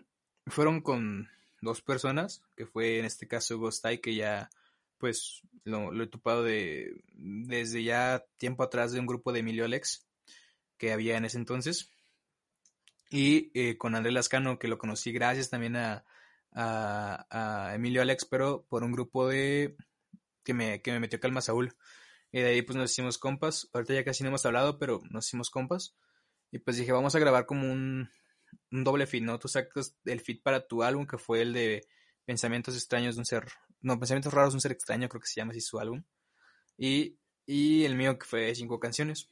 [0.47, 1.29] fueron con
[1.61, 4.49] dos personas, que fue en este caso Ghostai, que ya
[4.97, 10.07] pues lo, he topado de, desde ya tiempo atrás de un grupo de Emilio Alex
[10.77, 11.91] que había en ese entonces.
[13.09, 16.05] Y eh, con Andrés Lascano, que lo conocí gracias también a,
[16.51, 19.75] a, Emilio Alex, pero por un grupo de
[20.43, 21.75] que me, que me metió Calma Saúl.
[22.35, 23.69] Y de ahí pues nos hicimos compas.
[23.71, 25.95] Ahorita ya casi no hemos hablado, pero nos hicimos compas.
[26.51, 28.09] Y pues dije, vamos a grabar como un,
[28.73, 29.39] un doble feed, ¿no?
[29.39, 31.87] Tú sacas el feed para tu álbum, que fue el de
[32.25, 33.47] Pensamientos extraños de un ser...
[33.79, 36.03] No, Pensamientos raros de un ser extraño, creo que se llama así su álbum.
[36.77, 39.29] Y, y el mío, que fue cinco canciones.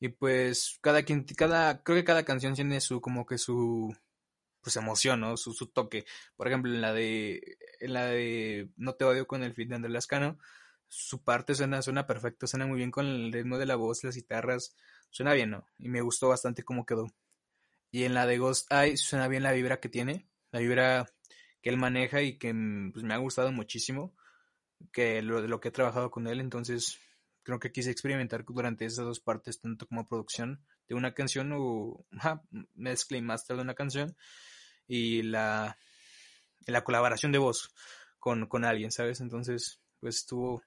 [0.00, 3.94] Y pues cada quien, cada, creo que cada canción tiene su, como que su,
[4.62, 5.36] pues emoción, ¿no?
[5.36, 6.06] Su, su toque.
[6.36, 9.74] Por ejemplo, en la de, en la de No te odio con el feed de
[9.74, 10.38] Andrés Lascano,
[10.88, 14.14] su parte suena, suena perfecto, suena muy bien con el ritmo de la voz, las
[14.16, 14.74] guitarras,
[15.10, 15.66] suena bien, ¿no?
[15.78, 17.06] Y me gustó bastante cómo quedó.
[17.90, 21.06] Y en la de Ghost Eye suena bien la vibra que tiene, la vibra
[21.62, 24.14] que él maneja y que mm, pues, me ha gustado muchísimo,
[24.92, 26.98] que lo, lo que he trabajado con él, entonces
[27.42, 32.04] creo que quise experimentar durante esas dos partes, tanto como producción de una canción o
[32.74, 34.16] mezcla y master de una canción
[34.86, 35.78] y la,
[36.66, 37.74] la colaboración de voz
[38.18, 39.20] con, con alguien, ¿sabes?
[39.20, 40.62] Entonces, pues estuvo,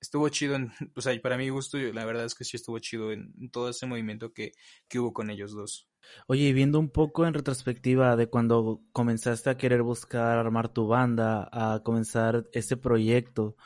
[0.00, 3.12] estuvo chido, en, o sea, para mi gusto, la verdad es que sí estuvo chido
[3.12, 4.52] en, todo ese movimiento que,
[4.88, 5.88] que hubo con ellos dos.
[6.26, 11.48] Oye, viendo un poco en retrospectiva de cuando comenzaste a querer buscar armar tu banda,
[11.52, 13.56] a comenzar este proyecto,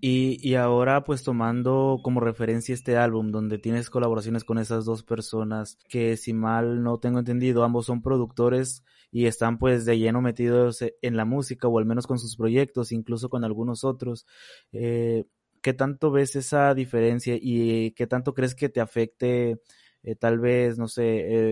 [0.00, 5.04] y, y, ahora pues tomando como referencia este álbum donde tienes colaboraciones con esas dos
[5.04, 10.20] personas que si mal no tengo entendido ambos son productores y están pues de lleno
[10.20, 14.26] metidos en la música o al menos con sus proyectos, incluso con algunos otros.
[14.72, 15.24] Eh,
[15.62, 19.60] ¿Qué tanto ves esa diferencia y qué tanto crees que te afecte
[20.06, 21.02] eh, tal vez, no sé,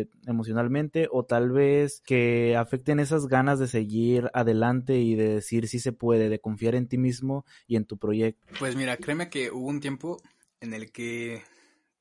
[0.01, 5.67] eh, emocionalmente o tal vez que afecten esas ganas de seguir adelante y de decir
[5.67, 8.55] si se puede, de confiar en ti mismo y en tu proyecto?
[8.61, 10.23] Pues mira, créeme que hubo un tiempo
[10.61, 11.43] en el que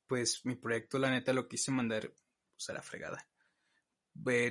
[0.05, 2.13] pues mi proyecto la neta lo quise mandar
[2.55, 3.25] pues, a la fregada.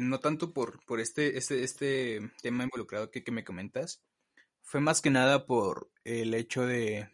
[0.01, 4.03] no tanto por, por este, este, este tema involucrado que, que me comentas,
[4.61, 7.09] fue más que nada por el hecho de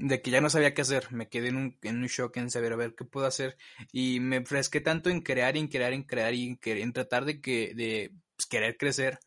[0.00, 2.50] de que ya no sabía qué hacer, me quedé en un, en un shock en
[2.50, 3.58] saber a ver qué puedo hacer
[3.92, 7.74] y me fresqué tanto en crear, en crear, en crear y en, tratar de que
[7.74, 9.18] de pues, querer crecer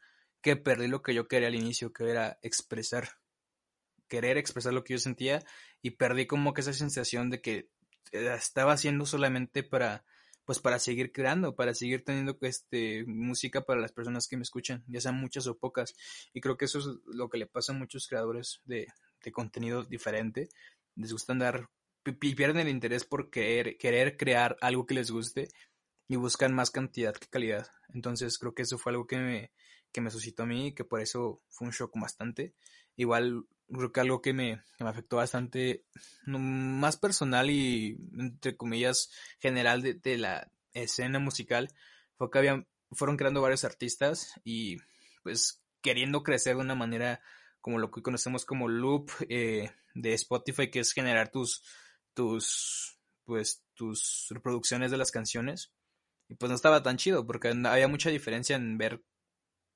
[0.42, 3.08] que perdí lo que yo quería al inicio, que era expresar,
[4.08, 5.44] querer expresar lo que yo sentía
[5.84, 7.70] y perdí como que esa sensación de que
[8.12, 10.04] eh, estaba haciendo solamente para
[10.44, 14.84] pues para seguir creando, para seguir teniendo este música para las personas que me escuchan,
[14.88, 15.96] ya sean muchas o pocas.
[16.34, 18.88] Y creo que eso es lo que le pasa a muchos creadores de,
[19.24, 20.50] de contenido diferente.
[20.96, 21.70] Les gusta andar
[22.12, 25.48] pierden el interés por querer, querer crear algo que les guste
[26.08, 27.68] y buscan más cantidad que calidad.
[27.94, 29.52] Entonces creo que eso fue algo que me,
[29.92, 32.54] que me suscitó a mí que por eso fue un shock bastante.
[32.96, 35.86] Igual creo que algo que me, me afectó bastante,
[36.26, 39.10] más personal y entre comillas
[39.40, 41.70] general de, de la escena musical,
[42.18, 44.78] fue que habían, fueron creando varios artistas y
[45.24, 47.22] pues queriendo crecer de una manera
[47.64, 51.64] como lo que conocemos como loop eh, de Spotify, que es generar tus,
[52.14, 55.72] tus, pues, tus reproducciones de las canciones.
[56.28, 59.02] Y pues no estaba tan chido, porque había mucha diferencia en ver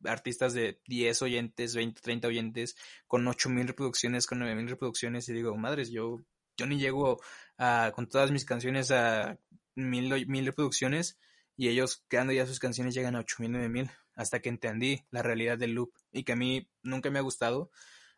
[0.04, 2.76] artistas de 10 oyentes, 20, 30 oyentes,
[3.08, 6.22] con 8000 reproducciones, con 9000 reproducciones, y digo, madres, yo,
[6.58, 7.22] yo ni llego
[7.58, 9.40] a, con todas mis canciones a
[9.76, 11.18] mil, mil reproducciones,
[11.56, 15.57] y ellos creando ya sus canciones llegan a 8000, 9000, hasta que entendí la realidad
[15.57, 17.72] del loop, y que a mí nunca me ha gustado,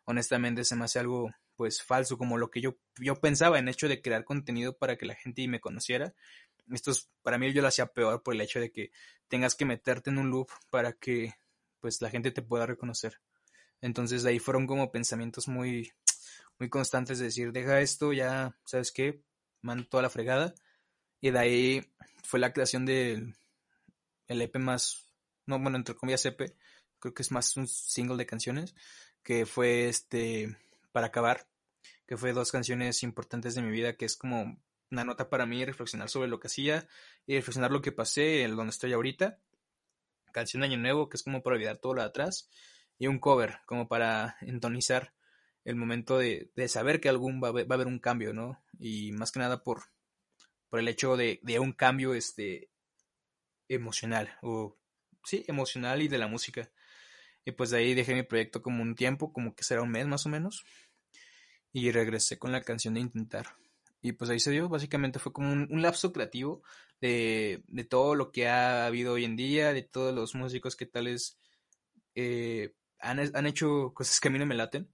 [0.04, 3.86] honestamente se me hace algo pues falso, como lo que yo, yo pensaba en hecho
[3.86, 6.14] de crear contenido para que la gente me conociera.
[6.72, 8.92] Esto es, para mí yo lo hacía peor por el hecho de que
[9.28, 11.34] tengas que meterte en un loop para que
[11.78, 13.20] pues la gente te pueda reconocer.
[13.82, 15.92] Entonces de ahí fueron como pensamientos muy,
[16.58, 19.22] muy constantes de decir, deja esto, ya, ¿sabes qué?
[19.60, 20.54] Mando toda la fregada.
[21.20, 21.92] Y de ahí
[22.22, 23.34] fue la creación del
[24.28, 25.09] el EP más,
[25.50, 26.56] no, bueno, entre comillas EP,
[26.98, 28.74] creo que es más un single de canciones,
[29.22, 30.56] que fue este,
[30.92, 31.46] para acabar,
[32.06, 34.58] que fue dos canciones importantes de mi vida, que es como
[34.90, 36.88] una nota para mí, reflexionar sobre lo que hacía
[37.26, 39.38] y reflexionar lo que pasé, en donde estoy ahorita
[40.30, 42.48] canción de Año Nuevo, que es como para olvidar todo lo de atrás,
[42.98, 45.12] y un cover, como para entonizar
[45.64, 48.62] el momento de, saber que algún va a, haber, un cambio, ¿no?
[48.78, 49.84] Y más que nada por,
[50.68, 52.70] por el hecho de, un cambio este,
[53.68, 54.76] emocional, o
[55.24, 56.70] sí, emocional y de la música.
[57.44, 60.06] Y pues de ahí dejé mi proyecto como un tiempo, como que será un mes
[60.06, 60.64] más o menos,
[61.72, 63.46] y regresé con la canción de Intentar.
[64.02, 66.62] Y pues ahí se dio, básicamente fue como un, lapso creativo
[67.00, 71.38] de, todo lo que ha habido hoy en día, de todos los músicos que tales
[72.14, 74.88] eh, han, hecho cosas que a mí no me laten.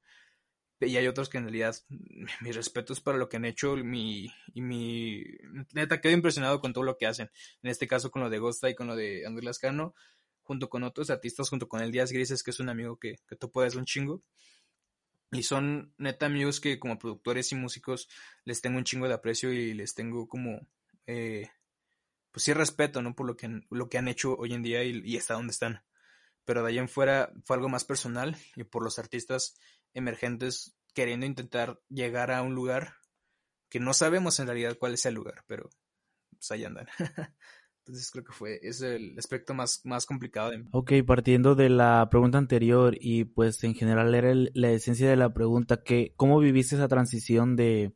[0.80, 1.74] Y hay otros que en realidad
[2.40, 5.24] mi respeto es para lo que han hecho mi, y mi
[5.72, 7.30] neta quedo impresionado con todo lo que hacen.
[7.62, 9.94] En este caso con lo de Ghosta y con lo de Andrés Lascano,
[10.46, 13.36] junto con otros artistas, junto con el Díaz Grises, que es un amigo que, que
[13.36, 14.22] tú puedes un chingo.
[15.32, 18.08] Y son neta amigos que como productores y músicos
[18.44, 20.66] les tengo un chingo de aprecio y les tengo como,
[21.06, 21.50] eh,
[22.30, 23.14] pues sí respeto, ¿no?
[23.16, 25.82] Por lo que, lo que han hecho hoy en día y, hasta dónde están.
[26.44, 29.58] Pero de ahí en fuera fue algo más personal y por los artistas
[29.94, 32.94] emergentes queriendo intentar llegar a un lugar
[33.68, 35.68] que no sabemos en realidad cuál es el lugar, pero
[36.30, 36.86] pues ahí andan.
[37.86, 40.64] Entonces creo que fue, es el aspecto más, más complicado de.
[40.72, 45.32] Ok, partiendo de la pregunta anterior y pues en general era la esencia de la
[45.32, 47.92] pregunta, que ¿cómo viviste esa transición de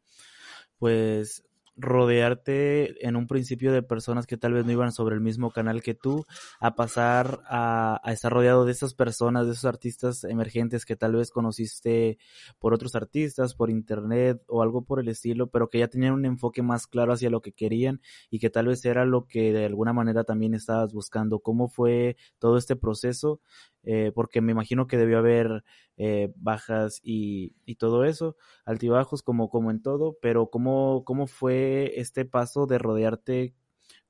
[0.79, 1.43] pues
[1.81, 5.83] rodearte en un principio de personas que tal vez no iban sobre el mismo canal
[5.83, 6.25] que tú,
[6.61, 11.31] a pasar a, estar rodeado de esas personas, de esos artistas emergentes que tal vez
[11.31, 12.19] conociste
[12.59, 16.27] por otros artistas, por internet o algo por el estilo, pero que ya tenían un
[16.27, 18.01] enfoque más claro hacia lo que querían
[18.31, 21.41] y que tal vez era lo que de alguna manera también estabas buscando.
[21.41, 23.41] ¿Cómo fue todo este proceso?
[23.83, 25.65] Eh, porque me imagino que debió haber
[26.03, 28.35] eh, bajas y, y, todo eso,
[28.65, 33.55] altibajos como, como en todo, pero ¿cómo, ¿cómo fue este paso de rodearte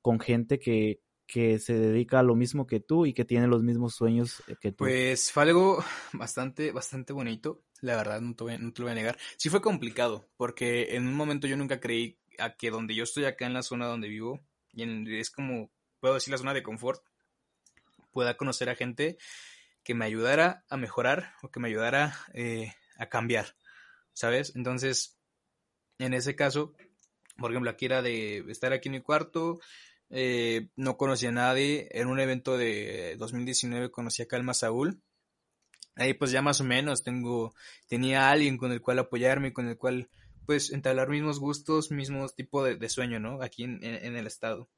[0.01, 3.61] con gente que, que se dedica a lo mismo que tú y que tiene los
[3.61, 4.85] mismos sueños eh, que tú?
[4.85, 5.83] Pues fue algo
[6.13, 9.17] bastante, bastante bonito, la verdad, no te, voy, no te lo voy a negar.
[9.35, 13.25] Sí fue complicado, porque en un momento yo nunca creí a que donde yo estoy
[13.25, 14.39] acá en la zona donde vivo,
[14.71, 15.69] y es como,
[15.99, 17.03] puedo decir la zona de confort,
[18.13, 19.17] pueda conocer a gente
[19.83, 23.55] que me ayudara a mejorar o que me ayudara eh, a cambiar,
[24.13, 24.55] ¿sabes?
[24.55, 25.17] Entonces,
[25.97, 26.73] en ese caso,
[27.37, 29.59] por ejemplo, aquí era de estar aquí en mi cuarto,
[30.09, 35.01] eh, no conocía a nadie, en un evento de 2019 conocí a Calma Saúl,
[35.95, 37.53] ahí pues ya más o menos tengo,
[37.87, 40.09] tenía alguien con el cual apoyarme, con el cual
[40.45, 43.41] pues entablar mismos gustos, mismos tipo de, sueño, ¿no?
[43.41, 44.69] Aquí en, el estado.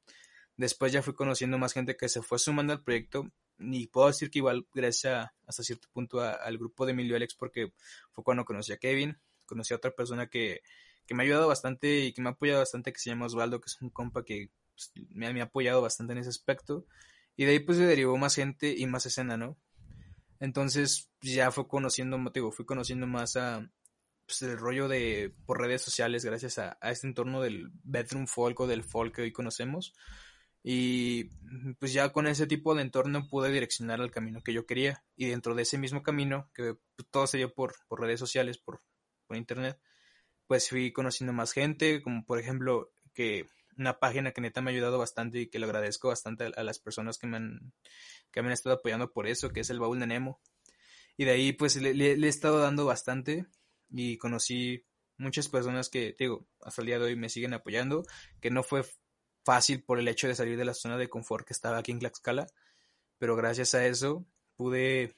[0.56, 4.30] Después ya fui conociendo más gente que se fue sumando al proyecto ni puedo decir
[4.30, 7.74] que igual gracias hasta cierto punto al grupo de Emilio Alex porque
[8.12, 10.62] fue cuando conocí a Kevin, conocí a otra persona que,
[11.06, 13.62] que me ha ayudado bastante y que me ha apoyado bastante que se llama Osvaldo,
[13.62, 16.86] que es un compa que pues, me, ha apoyado bastante en ese aspecto
[17.36, 19.58] y de ahí pues se derivó más gente y más escena, ¿no?
[20.40, 23.70] Entonces ya fue conociendo, motivo, fui conociendo más a
[24.26, 28.60] pues, el rollo de por redes sociales gracias a, a este entorno del bedroom folk
[28.60, 29.94] o del folk que hoy conocemos
[30.64, 31.26] y
[31.78, 35.04] pues ya con ese tipo de entorno pude direccionar al camino que yo quería.
[35.18, 36.78] Y dentro de ese mismo camino, que
[37.12, 38.82] todo se dio por, por redes sociales, por,
[39.28, 39.78] por internet,
[40.48, 43.48] pues fui conociendo más gente, como por ejemplo que
[43.78, 46.80] una página que neta me ha ayudado bastante y que le agradezco bastante a, las
[46.80, 47.74] personas que me, han,
[48.32, 50.40] que me han estado apoyando por eso, que es el baúl de Nemo.
[51.18, 53.48] Y de ahí pues le, le he estado dando bastante
[53.90, 54.86] y conocí
[55.18, 58.04] muchas personas que, digo, hasta el día de hoy me siguen apoyando,
[58.40, 58.84] que no fue
[59.44, 62.00] fácil por el hecho de salir de la zona de confort que estaba aquí en
[62.00, 62.48] Tlaxcala,
[63.18, 64.26] pero gracias a eso
[64.56, 65.16] pude,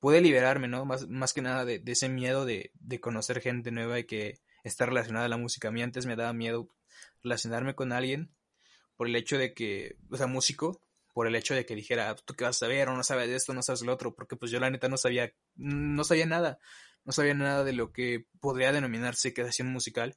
[0.00, 0.84] pude liberarme, ¿no?
[0.84, 4.86] Más, más que nada de, ese miedo de, de, conocer gente nueva y que está
[4.86, 5.68] relacionada a la música.
[5.68, 6.68] A mí antes me daba miedo
[7.22, 8.30] relacionarme con alguien
[8.96, 12.34] por el hecho de que, o sea, músico, por el hecho de que dijera, tú
[12.34, 14.50] qué vas a saber, o no sabes de esto, no sabes lo otro, porque pues
[14.50, 16.58] yo la neta no sabía, no sabía nada,
[17.04, 20.16] no sabía nada de lo que podría denominarse creación musical,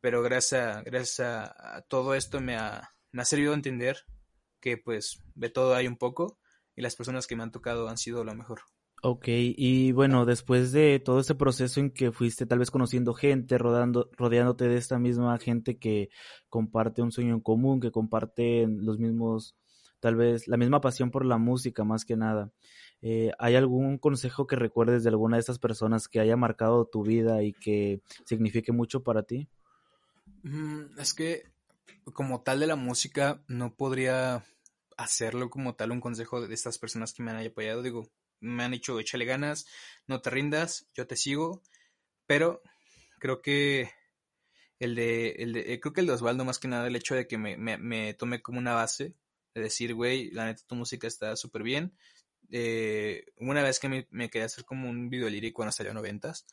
[0.00, 3.98] pero gracias a, gracias a, todo esto me ha, me ha servido a entender
[4.60, 6.38] que pues de todo hay un poco
[6.76, 8.60] y las personas que me han tocado han sido lo mejor.
[9.02, 13.56] Ok, y bueno, después de todo ese proceso en que fuiste tal vez conociendo gente,
[13.56, 16.10] rodando, rodeándote de esta misma gente que
[16.50, 19.56] comparte un sueño en común, que comparte los mismos,
[20.00, 22.52] tal vez la misma pasión por la música más que nada,
[23.00, 27.02] eh, ¿hay algún consejo que recuerdes de alguna de estas personas que haya marcado tu
[27.02, 29.48] vida y que signifique mucho para ti?
[30.42, 31.44] Mm, es que
[32.12, 34.44] como tal de la música no podría
[34.96, 37.82] hacerlo como tal un consejo de estas personas que me han apoyado.
[37.82, 38.10] Digo,
[38.40, 39.66] me han dicho échale ganas,
[40.06, 41.62] no te rindas, yo te sigo,
[42.26, 42.62] pero
[43.18, 43.90] creo que
[44.78, 47.38] el de, el creo que el de Osvaldo más que nada el hecho de que
[47.38, 49.14] me, me, tome como una base
[49.54, 51.92] de decir, güey, la neta tu música está súper bien.
[52.50, 56.46] Eh, una vez que me, me, quería hacer como un video lírico cuando salió noventas,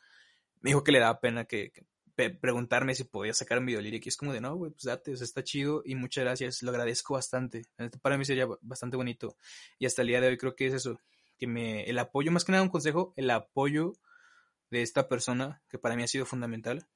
[0.62, 1.72] me dijo que le daba pena que,
[2.42, 5.14] preguntarme si podía sacar un video lírico y es como de, no, güey, pues date,
[5.14, 7.64] o sea, está chido y muchas gracias, lo agradezco bastante.
[8.02, 9.36] Para mí sería bastante bonito
[9.78, 11.00] y hasta el día de hoy creo que es eso,
[11.38, 13.94] que me, el apoyo, más que nada un consejo, el apoyo
[14.72, 16.88] de esta persona, que para mí ha sido fundamental,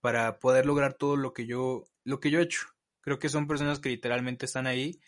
[0.00, 2.68] para poder lograr todo lo que yo, lo que yo he hecho.
[3.02, 5.00] Creo que son personas que literalmente están ahí,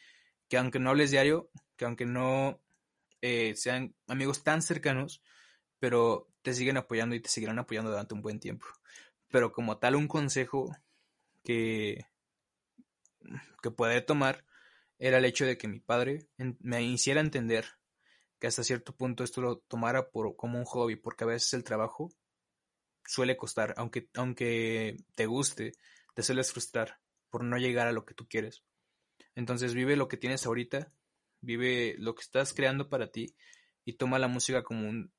[0.48, 2.60] que aunque no hables diario, que aunque no
[3.22, 5.22] eh, sean amigos tan cercanos,
[5.78, 8.66] pero te siguen apoyando y te seguirán apoyando durante un buen tiempo.
[9.32, 10.76] Pero como tal, un consejo
[11.42, 12.06] que,
[13.62, 14.44] que puede tomar
[14.98, 17.64] era el hecho de que mi padre me hiciera entender
[18.38, 21.64] que hasta cierto punto esto lo tomara por, como un hobby, porque a veces el
[21.64, 22.12] trabajo
[23.06, 25.72] suele costar, aunque, aunque te guste,
[26.14, 28.62] te sueles frustrar por no llegar a lo que tú quieres.
[29.34, 30.92] Entonces vive lo que tienes ahorita,
[31.40, 33.34] vive lo que estás creando para ti
[33.84, 35.10] y toma la música como un,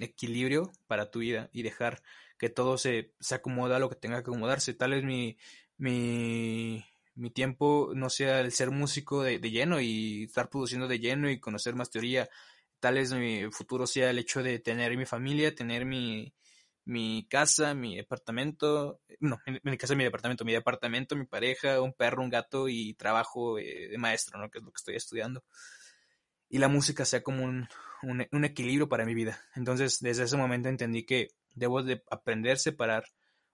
[0.00, 2.02] equilibrio para tu vida y dejar
[2.38, 4.74] que todo se, se acomoda a lo que tenga que acomodarse.
[4.74, 5.36] Tal vez mi,
[5.76, 6.84] mi,
[7.14, 11.40] mi tiempo no sea el ser músico de, lleno y estar produciendo de lleno y
[11.40, 12.28] conocer más teoría.
[12.80, 16.32] Tal vez mi futuro sea el hecho de tener mi familia, tener mi,
[16.84, 22.22] mi casa, mi departamento, no, mi casa, mi departamento, mi departamento, mi pareja, un perro,
[22.22, 24.50] un gato y trabajo eh, de maestro, ¿no?
[24.50, 25.44] Que es lo que estoy estudiando.
[26.50, 27.68] Y la música sea como un,
[28.02, 29.40] un, equilibrio para mi vida.
[29.54, 33.04] Entonces, desde ese momento entendí que debo de aprender a separar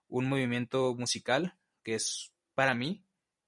[0.08, 3.04] un movimiento musical que es para mí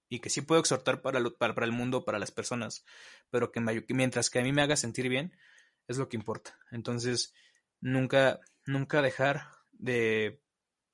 [0.09, 2.85] y que sí puedo exhortar para, para, para, el mundo, para las personas,
[3.31, 5.37] pero que, mientras que a mí me haga sentir bien,
[5.87, 6.59] es lo que importa.
[6.71, 7.35] Entonces,
[7.81, 10.41] nunca, nunca dejar de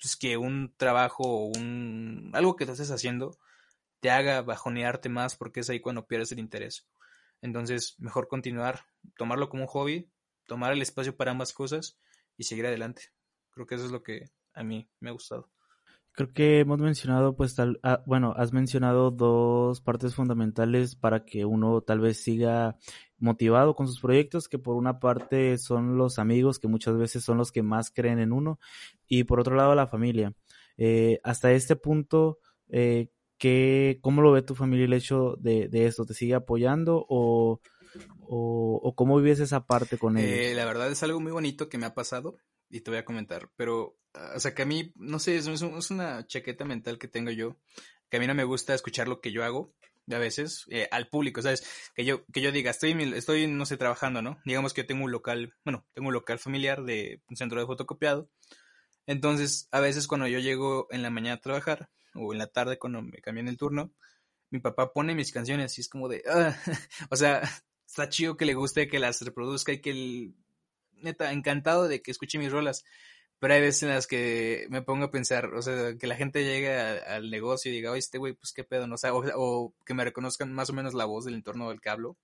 [0.00, 3.38] pues, que un trabajo o un, algo que te estés haciendo
[4.00, 6.86] te haga bajonearte más porque es ahí cuando pierdes el interés.
[7.44, 8.86] Entonces, mejor continuar,
[9.18, 10.10] tomarlo como un hobby,
[10.46, 11.98] tomar el espacio para ambas cosas
[12.38, 13.02] y seguir adelante.
[13.50, 15.50] Creo que eso es lo que a mí me ha gustado.
[16.12, 21.44] Creo que hemos mencionado, pues, tal, ah, bueno, has mencionado dos partes fundamentales para que
[21.44, 22.78] uno tal vez siga
[23.18, 27.36] motivado con sus proyectos, que por una parte son los amigos, que muchas veces son
[27.36, 28.58] los que más creen en uno,
[29.06, 30.32] y por otro lado la familia.
[30.78, 32.38] Eh, hasta este punto,
[32.68, 36.04] eh, ¿qué, ¿cómo lo ve tu familia el hecho de, de esto?
[36.04, 37.60] ¿Te sigue apoyando o,
[38.20, 40.30] o, o cómo vives esa parte con ellos?
[40.30, 42.36] Eh, la verdad es algo muy bonito que me ha pasado
[42.70, 43.96] y te voy a comentar, pero,
[44.34, 47.56] o sea, que a mí, no sé, es, es una chaqueta mental que tengo yo,
[48.10, 49.74] que a mí no me gusta escuchar lo que yo hago,
[50.12, 51.64] a veces, eh, al público, ¿sabes?
[51.94, 54.38] Que yo, que yo diga, estoy, estoy, no sé, trabajando, ¿no?
[54.44, 57.66] Digamos que yo tengo un local, bueno, tengo un local familiar de un centro de
[57.66, 58.28] fotocopiado.
[59.06, 62.78] Entonces, a veces cuando yo llego en la mañana a trabajar, o en la tarde
[62.78, 63.92] cuando me cambian el turno,
[64.50, 66.56] mi papá pone mis canciones y es como de, ah",
[67.10, 67.42] o sea,
[67.86, 70.34] está chido que le guste que las reproduzca y que el,
[71.04, 72.84] neta, encantado de que escuche mis rolas.
[73.38, 76.44] Pero hay veces en las que me pongo a pensar, o sea, que la gente
[76.44, 79.94] llegue al negocio y diga, oye, este güey, pues qué pedo, no o, o, que
[79.94, 82.16] me reconozcan más o menos la voz del entorno del que hablo.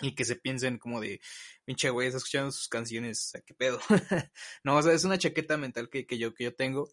[0.00, 1.20] Y que se piensen como de,
[1.64, 3.80] pinche güey, está escuchando sus canciones, qué pedo.
[4.64, 6.90] no, o sea, es una chaqueta mental que, que, yo, que yo tengo.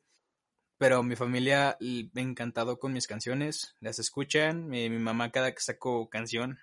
[0.83, 4.67] Pero mi familia me encantado con mis canciones, las escuchan.
[4.67, 6.59] Mi, mi mamá cada que saco canción,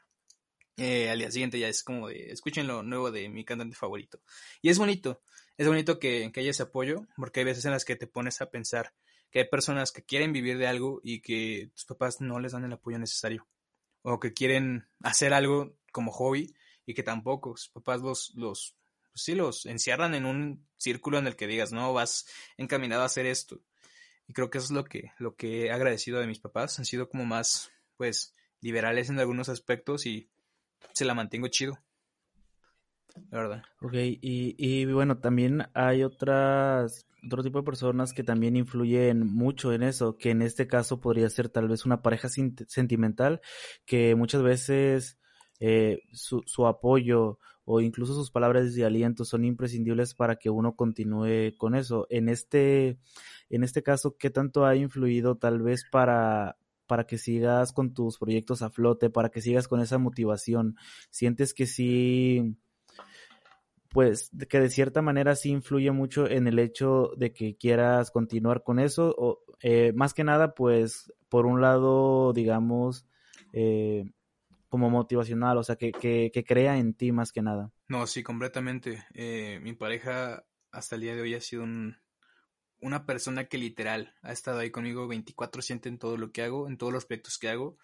[0.76, 4.20] eh, al día siguiente ya es como de, escuchen lo nuevo de mi cantante favorito.
[4.60, 5.22] Y es bonito,
[5.56, 8.42] es bonito que, que haya ese apoyo, porque hay veces en las que te pones
[8.42, 8.92] a pensar
[9.30, 12.66] que hay personas que quieren vivir de algo y que tus papás no les dan
[12.66, 13.48] el apoyo necesario.
[14.02, 16.54] O que quieren hacer algo como hobby
[16.84, 18.76] y que tampoco sus papás los, los,
[19.12, 22.26] pues sí, los encierran en un círculo en el que digas, no, vas
[22.58, 23.62] encaminado a hacer esto.
[24.30, 26.78] Y creo que eso es lo que, lo que he agradecido de mis papás.
[26.78, 30.30] Han sido como más, pues, liberales en algunos aspectos y
[30.92, 31.80] se la mantengo chido.
[33.32, 33.62] La verdad.
[33.80, 39.72] Ok, y, y bueno, también hay otras otro tipo de personas que también influyen mucho
[39.72, 43.40] en eso, que en este caso podría ser tal vez una pareja sentimental,
[43.84, 45.18] que muchas veces
[45.58, 47.40] eh, su, su, apoyo
[47.72, 52.08] o incluso sus palabras de aliento son imprescindibles para que uno continúe con eso.
[52.10, 52.98] En este,
[53.48, 56.56] en este caso, ¿qué tanto ha influido tal vez para,
[56.88, 60.74] para que sigas con tus proyectos a flote, para que sigas con esa motivación?
[61.10, 62.56] ¿Sientes que sí
[63.90, 68.64] pues que de cierta manera sí influye mucho en el hecho de que quieras continuar
[68.64, 73.06] con eso, o eh, más que nada, pues por un lado, digamos,
[73.52, 74.10] eh,
[74.70, 77.72] como motivacional, o sea, que, que, crea en ti más que nada.
[77.88, 79.04] No, sí, completamente.
[79.14, 81.96] Eh, mi pareja hasta el día de hoy ha sido un,
[82.80, 86.78] una persona que literal ha estado ahí conmigo 24/7 en todo lo que hago, en
[86.78, 87.78] todos los proyectos que hago.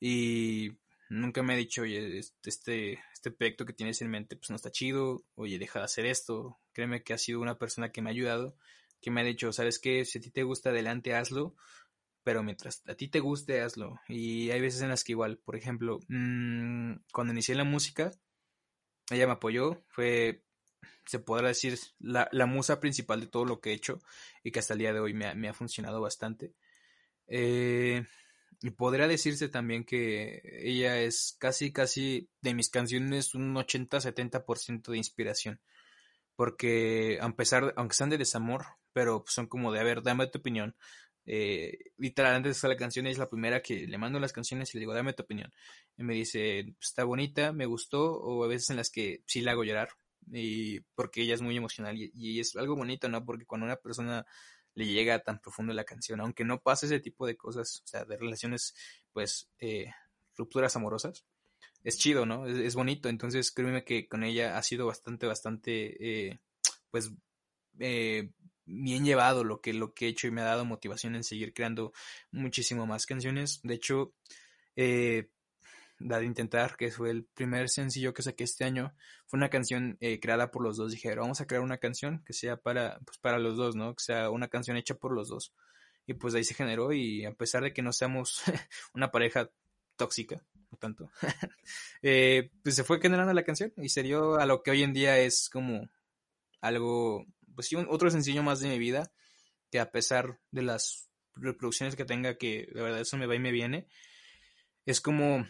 [0.00, 0.78] Y
[1.10, 4.70] nunca me ha dicho, oye, este, este proyecto que tienes en mente pues no está
[4.70, 6.58] chido, oye, deja de hacer esto.
[6.72, 8.56] Créeme que ha sido una persona que me ha ayudado,
[9.02, 10.06] que me ha dicho, ¿sabes qué?
[10.06, 11.54] Si a ti te gusta, adelante, hazlo,
[12.22, 14.00] pero mientras a ti te guste, hazlo.
[14.08, 18.10] Y hay veces en las que igual, por ejemplo, mmm, cuando inicié la música,
[19.10, 20.44] ella me apoyó, fue,
[21.06, 24.00] se podrá decir, la, la, musa principal de todo lo que he hecho
[24.44, 26.54] y que hasta el día de hoy me ha, me ha funcionado bastante.
[27.26, 28.04] Eh,
[28.62, 34.98] y podría decirse también que ella es casi, casi de mis canciones un 80-70% de
[34.98, 35.60] inspiración.
[36.36, 40.38] Porque a pesar, aunque sean de desamor, pero son como de, a ver, dame tu
[40.38, 40.76] opinión.
[41.32, 44.78] Eh, literal, antes de la canción es la primera que le mando las canciones y
[44.78, 45.52] le digo, dame tu opinión.
[45.96, 49.52] Y me dice, está bonita, me gustó, o a veces en las que sí la
[49.52, 49.90] hago llorar.
[50.32, 53.24] Y porque ella es muy emocional y, y es algo bonito, ¿no?
[53.24, 54.26] Porque cuando una persona
[54.74, 58.04] le llega tan profundo la canción, aunque no pase ese tipo de cosas, o sea,
[58.04, 58.74] de relaciones,
[59.12, 59.92] pues, eh,
[60.36, 61.24] rupturas amorosas,
[61.84, 62.46] es chido, ¿no?
[62.46, 66.40] Es, bonito, entonces créeme que con ella ha sido bastante, bastante, eh,
[66.90, 67.12] pues,
[67.78, 68.32] eh,
[68.70, 71.52] bien llevado lo que, lo que he hecho y me ha dado motivación en seguir
[71.52, 71.92] creando
[72.30, 73.60] muchísimo más canciones.
[73.62, 74.14] De hecho,
[74.76, 75.28] eh,
[76.00, 78.94] de Intentar, que fue el primer sencillo que saqué este año,
[79.26, 80.92] fue una canción eh, creada por los dos.
[80.92, 83.94] Dije, vamos a crear una canción que sea para, pues, para los dos, ¿no?
[83.94, 85.52] Que sea una canción hecha por los dos.
[86.06, 88.42] Y pues ahí se generó y a pesar de que no seamos
[88.94, 89.50] una pareja
[89.96, 91.10] tóxica, no tanto,
[92.02, 94.94] eh, pues se fue generando la canción y se dio a lo que hoy en
[94.94, 95.90] día es como
[96.62, 97.26] algo,
[97.60, 99.12] pues sí, otro sencillo más de mi vida,
[99.70, 103.38] que a pesar de las reproducciones que tenga, que de verdad eso me va y
[103.38, 103.86] me viene,
[104.86, 105.46] es como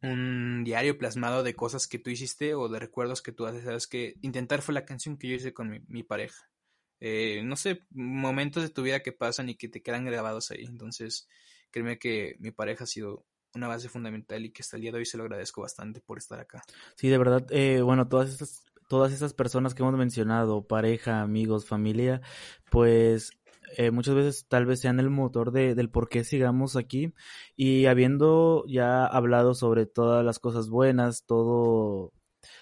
[0.00, 3.64] un diario plasmado de cosas que tú hiciste o de recuerdos que tú haces.
[3.64, 6.48] Sabes que intentar fue la canción que yo hice con mi, pareja.
[6.98, 10.64] Eh, no sé, momentos de tu vida que pasan y que te quedan grabados ahí.
[10.64, 11.28] Entonces,
[11.70, 14.98] créeme que mi pareja ha sido una base fundamental y que hasta el día de
[14.98, 16.62] hoy se lo agradezco bastante por estar acá.
[16.96, 21.64] Sí, de verdad, eh, bueno, todas estas, todas esas personas que hemos mencionado, pareja, amigos,
[21.64, 22.20] familia,
[22.70, 23.30] pues
[23.78, 27.14] eh, muchas veces tal vez sean el motor de, del por qué sigamos aquí.
[27.56, 32.12] Y habiendo ya hablado sobre todas las cosas buenas, todo,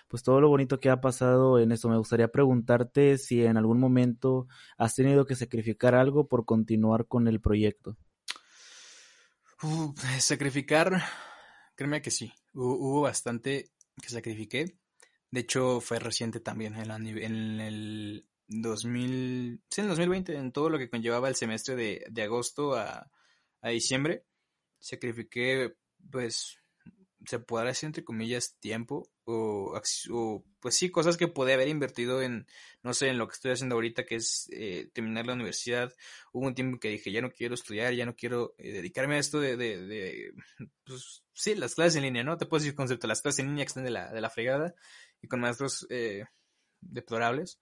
[0.07, 3.81] pues todo lo bonito que ha pasado en esto, me gustaría preguntarte si en algún
[3.81, 4.47] momento
[4.79, 7.97] has tenido que sacrificar algo por continuar con el proyecto.
[9.65, 11.03] Uh, sacrificar,
[11.75, 14.79] créeme que sí, hubo, bastante que sacrifiqué.
[15.31, 20.79] De hecho, fue reciente también en, en el 2000, sí, en 2020, en todo lo
[20.79, 23.11] que conllevaba el semestre de, de agosto a,
[23.61, 24.25] a, diciembre,
[24.81, 25.77] sacrifiqué,
[26.11, 26.59] pues,
[27.27, 32.23] se podrá decir entre comillas tiempo o, o, pues sí, cosas que podía haber invertido
[32.23, 32.47] en,
[32.83, 35.95] no sé, en lo que estoy haciendo ahorita, que es eh, terminar la universidad.
[36.33, 39.19] Hubo un tiempo que dije, ya no quiero estudiar, ya no quiero eh, dedicarme a
[39.19, 40.35] esto de, de, de,
[40.85, 42.37] pues sí, las clases en línea, ¿no?
[42.37, 44.75] Te puedo decir concepto, las clases en línea que están de la, de la fregada
[45.23, 46.25] y con maestros eh,
[46.81, 47.61] deplorables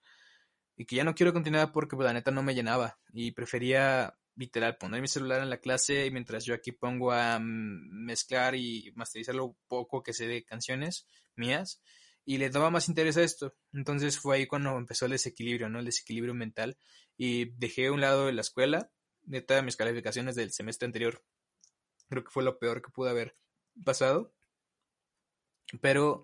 [0.77, 4.15] y que ya no quiero continuar porque pues, la neta no me llenaba y prefería
[4.35, 8.91] literal poner mi celular en la clase y mientras yo aquí pongo a mezclar y
[8.95, 11.05] masterizar lo poco que sé de canciones
[11.35, 11.81] mías
[12.23, 13.55] y le daba más interés a esto.
[13.73, 15.79] Entonces fue ahí cuando empezó el desequilibrio, ¿no?
[15.79, 16.77] El desequilibrio mental
[17.17, 18.89] y dejé a un lado la escuela,
[19.23, 21.23] de todas mis calificaciones del semestre anterior.
[22.09, 23.35] Creo que fue lo peor que pudo haber
[23.83, 24.33] pasado.
[25.81, 26.23] Pero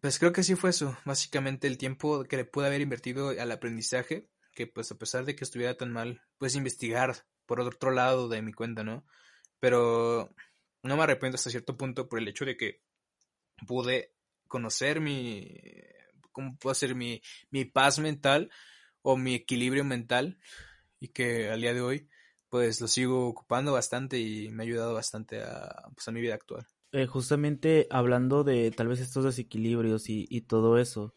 [0.00, 3.50] pues creo que sí fue eso, básicamente el tiempo que le pude haber invertido al
[3.52, 8.28] aprendizaje, que pues a pesar de que estuviera tan mal, pues investigar por otro lado
[8.28, 9.04] de mi cuenta, ¿no?
[9.60, 10.34] Pero
[10.82, 12.82] no me arrepiento hasta cierto punto por el hecho de que
[13.66, 14.14] pude
[14.48, 15.48] conocer mi,
[16.32, 16.94] ¿cómo puedo hacer?
[16.94, 18.50] Mi, mi paz mental
[19.02, 20.38] o mi equilibrio mental
[21.00, 22.08] y que al día de hoy
[22.48, 26.34] pues lo sigo ocupando bastante y me ha ayudado bastante a, pues, a mi vida
[26.34, 26.66] actual.
[26.92, 31.14] Eh, justamente hablando de tal vez estos desequilibrios y, y todo eso,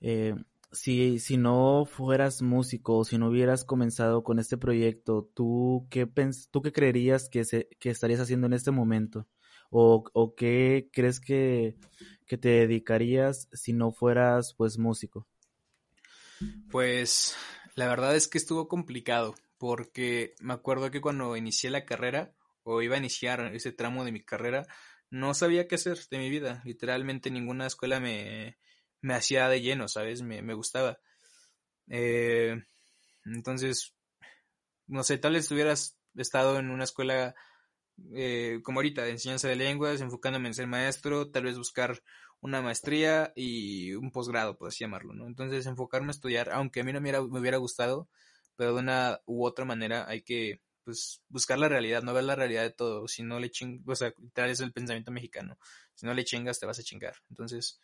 [0.00, 0.34] eh,
[0.70, 6.50] si, si no fueras músico si no hubieras comenzado con este proyecto, ¿tú qué, pens
[6.50, 9.26] tú qué creerías que, se, que estarías haciendo en este momento?
[9.70, 11.76] ¿O, o qué crees que,
[12.26, 15.26] que te dedicarías si no fueras pues músico?
[16.70, 17.36] Pues
[17.76, 22.82] la verdad es que estuvo complicado porque me acuerdo que cuando inicié la carrera o
[22.82, 24.66] iba a iniciar ese tramo de mi carrera,
[25.14, 26.60] no sabía qué hacer de mi vida.
[26.64, 28.58] Literalmente ninguna escuela me,
[29.00, 30.22] me hacía de lleno, ¿sabes?
[30.22, 30.98] Me, me gustaba.
[31.88, 32.60] Eh,
[33.24, 33.94] entonces,
[34.88, 37.36] no sé, tal vez hubieras estado en una escuela
[38.12, 42.02] eh, como ahorita, de enseñanza de lenguas, enfocándome en ser maestro, tal vez buscar
[42.40, 45.28] una maestría y un posgrado, por así llamarlo, ¿no?
[45.28, 48.08] Entonces, enfocarme a estudiar, aunque a mí no me me hubiera gustado,
[48.56, 52.36] pero de una u otra manera hay que pues buscar la realidad, no ver la
[52.36, 55.58] realidad de todo, si no le chingas, o sea, tal es el pensamiento mexicano,
[55.94, 57.16] si no le chingas te vas a chingar.
[57.30, 57.80] Entonces,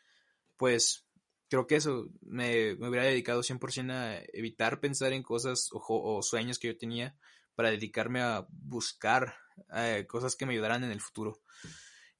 [0.56, 1.06] pues
[1.48, 6.22] creo que eso me, me hubiera dedicado 100% a evitar pensar en cosas o, o,
[6.22, 7.16] sueños que yo tenía
[7.54, 9.34] para dedicarme a buscar
[9.74, 11.42] eh, cosas que me ayudaran en el futuro.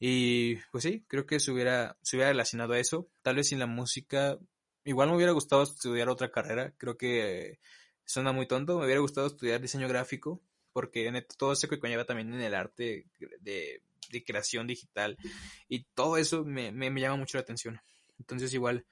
[0.01, 3.09] Y pues sí, creo que se hubiera, se hubiera relacionado a eso.
[3.22, 4.39] Tal vez sin la música,
[4.85, 6.74] igual me hubiera gustado estudiar otra carrera.
[6.78, 7.61] Creo que
[8.05, 8.78] suena muy tonto.
[8.78, 10.43] Me hubiera gustado estudiar diseño gráfico,
[10.73, 13.07] porque todo eso que conlleva también en el arte
[13.41, 13.83] de,
[14.27, 15.16] creación digital
[15.68, 17.81] y todo eso me, llama mucho la atención.
[18.18, 18.85] Entonces igual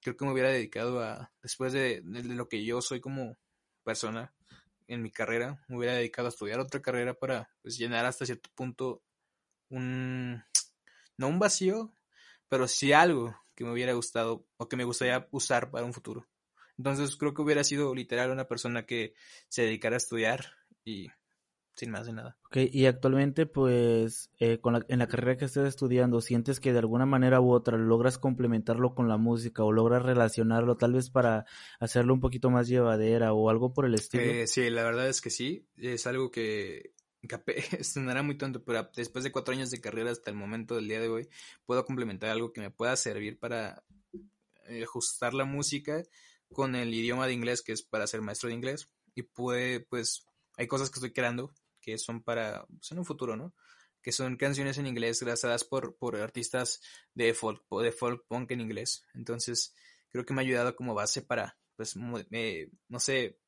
[0.00, 3.36] creo que me hubiera dedicado a, después de, de, lo que yo soy como
[3.84, 4.34] persona
[4.88, 8.50] en mi carrera, me hubiera dedicado a estudiar otra carrera para pues, llenar hasta cierto
[8.54, 9.02] punto
[9.68, 10.42] un,
[11.16, 11.92] no un vacío,
[12.48, 16.28] pero sí algo que me hubiera gustado o que me gustaría usar para un futuro.
[16.78, 19.14] Entonces creo que hubiera sido literal una persona que
[19.48, 20.44] se dedicara a estudiar
[20.86, 21.08] y
[21.74, 22.38] sin más de nada.
[22.46, 26.72] Ok, y actualmente pues eh, con la, en la carrera que estés estudiando, ¿sientes que
[26.72, 31.10] de alguna manera u otra logras complementarlo con la música o logras relacionarlo tal vez
[31.10, 31.44] para
[31.78, 34.24] hacerlo un poquito más llevadera o algo por el estilo?
[34.24, 36.94] Eh, sí, la verdad es que sí, es algo que
[37.82, 41.00] sonará muy tonto, pero después de cuatro años de carrera hasta el momento del día
[41.00, 41.28] de hoy,
[41.66, 43.84] puedo complementar algo que me pueda servir para
[44.68, 46.02] eh, ajustar la música
[46.52, 50.26] con el idioma de inglés, que es para ser maestro de inglés, y puede, pues,
[50.56, 53.54] hay cosas que estoy creando que son para, pues, en un futuro, ¿no?
[54.02, 56.80] Que son canciones en inglés grabadas por, por artistas
[57.14, 59.04] de folk, de folk punk en inglés.
[59.14, 59.74] Entonces,
[60.08, 61.94] creo que me ha ayudado como base para, pues,
[62.32, 63.38] eh, no sé,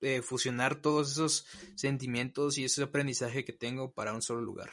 [0.00, 4.70] eh, fusionar todos esos sentimientos y ese aprendizaje que tengo para un solo lugar.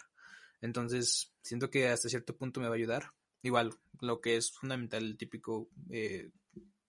[0.59, 3.11] Entonces, siento que hasta cierto punto me va a ayudar.
[3.41, 6.31] Igual, lo que es fundamental, el típico eh,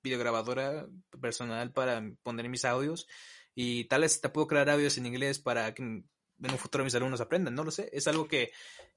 [0.03, 0.89] videograbadora
[1.21, 3.07] personal para poner mis audios
[3.55, 6.07] y tal vez te puedo crear audios en inglés para que en
[6.39, 8.51] un futuro mis alumnos aprendan, no lo sé, es algo que,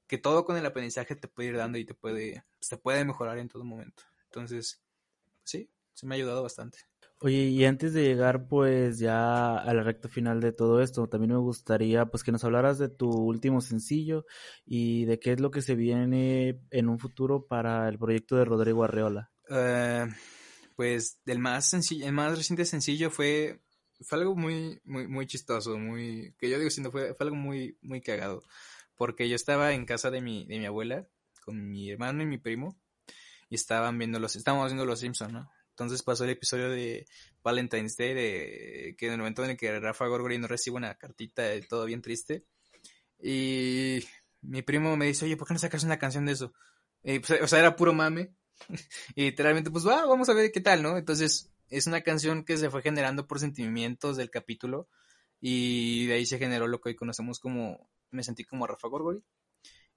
[0.06, 3.38] que todo con el aprendizaje te puede ir dando y te puede, se puede mejorar
[3.38, 4.02] en todo momento.
[4.24, 4.82] Entonces,
[5.44, 6.78] sí, se me ha ayudado bastante.
[7.20, 11.32] Oye, y antes de llegar pues ya a la recta final de todo esto, también
[11.32, 14.26] me gustaría pues que nos hablaras de tu último sencillo
[14.66, 18.44] y de qué es lo que se viene en un futuro para el proyecto de
[18.44, 19.30] Rodrigo Arreola.
[19.48, 20.12] Uh,
[20.74, 23.62] pues más sencillo, el más reciente sencillo fue
[24.00, 27.78] fue algo muy, muy, muy chistoso, muy, que yo digo siendo fue, fue algo muy,
[27.82, 28.42] muy cagado,
[28.96, 31.06] porque yo estaba en casa de mi, de mi abuela,
[31.44, 32.78] con mi hermano y mi primo,
[33.48, 35.50] y estaban viendo los, estábamos viendo los Simpsons, ¿no?
[35.70, 37.06] Entonces pasó el episodio de
[37.42, 40.94] Valentine's Day, de que en el momento en el que Rafa Gorgori no recibe una
[40.96, 42.44] cartita de todo bien triste,
[43.18, 44.04] y
[44.42, 46.52] mi primo me dice, oye, ¿por qué no sacas una canción de eso?
[47.02, 48.34] Y, pues, o sea, era puro mame,
[49.14, 50.96] y literalmente, pues va, vamos a ver qué tal, ¿no?
[50.96, 54.88] Entonces es una canción que se fue generando por sentimientos del capítulo
[55.40, 59.22] y de ahí se generó lo que hoy conocemos como me sentí como Rafa Gorgori.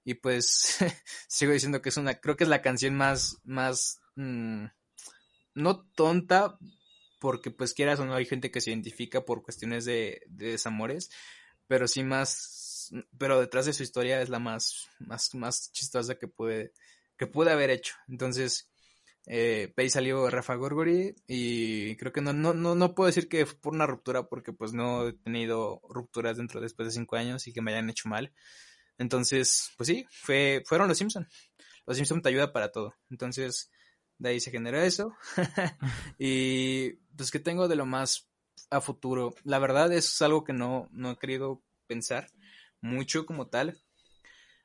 [0.04, 0.78] Y pues
[1.28, 4.66] sigo diciendo que es una creo que es la canción más más mmm,
[5.54, 6.58] no tonta
[7.20, 11.10] porque pues quieras o no hay gente que se identifica por cuestiones de, de desamores
[11.66, 16.28] pero sí más pero detrás de su historia es la más más más chistosa que
[16.28, 16.72] puede
[17.20, 17.96] que pude haber hecho.
[18.08, 18.69] Entonces
[19.26, 23.46] eh, ahí salió Rafa Gorgori y creo que no, no, no, no puedo decir que
[23.46, 27.46] fue por una ruptura porque pues no he tenido rupturas dentro después de cinco años
[27.46, 28.32] y que me hayan hecho mal.
[28.98, 31.28] Entonces, pues sí, fue, fueron los Simpson.
[31.86, 32.94] Los Simpson te ayuda para todo.
[33.10, 33.70] Entonces,
[34.18, 35.16] de ahí se generó eso.
[36.18, 38.28] y pues que tengo de lo más
[38.70, 39.34] a futuro.
[39.44, 42.28] La verdad es algo que no, no he querido pensar
[42.80, 43.80] mucho como tal.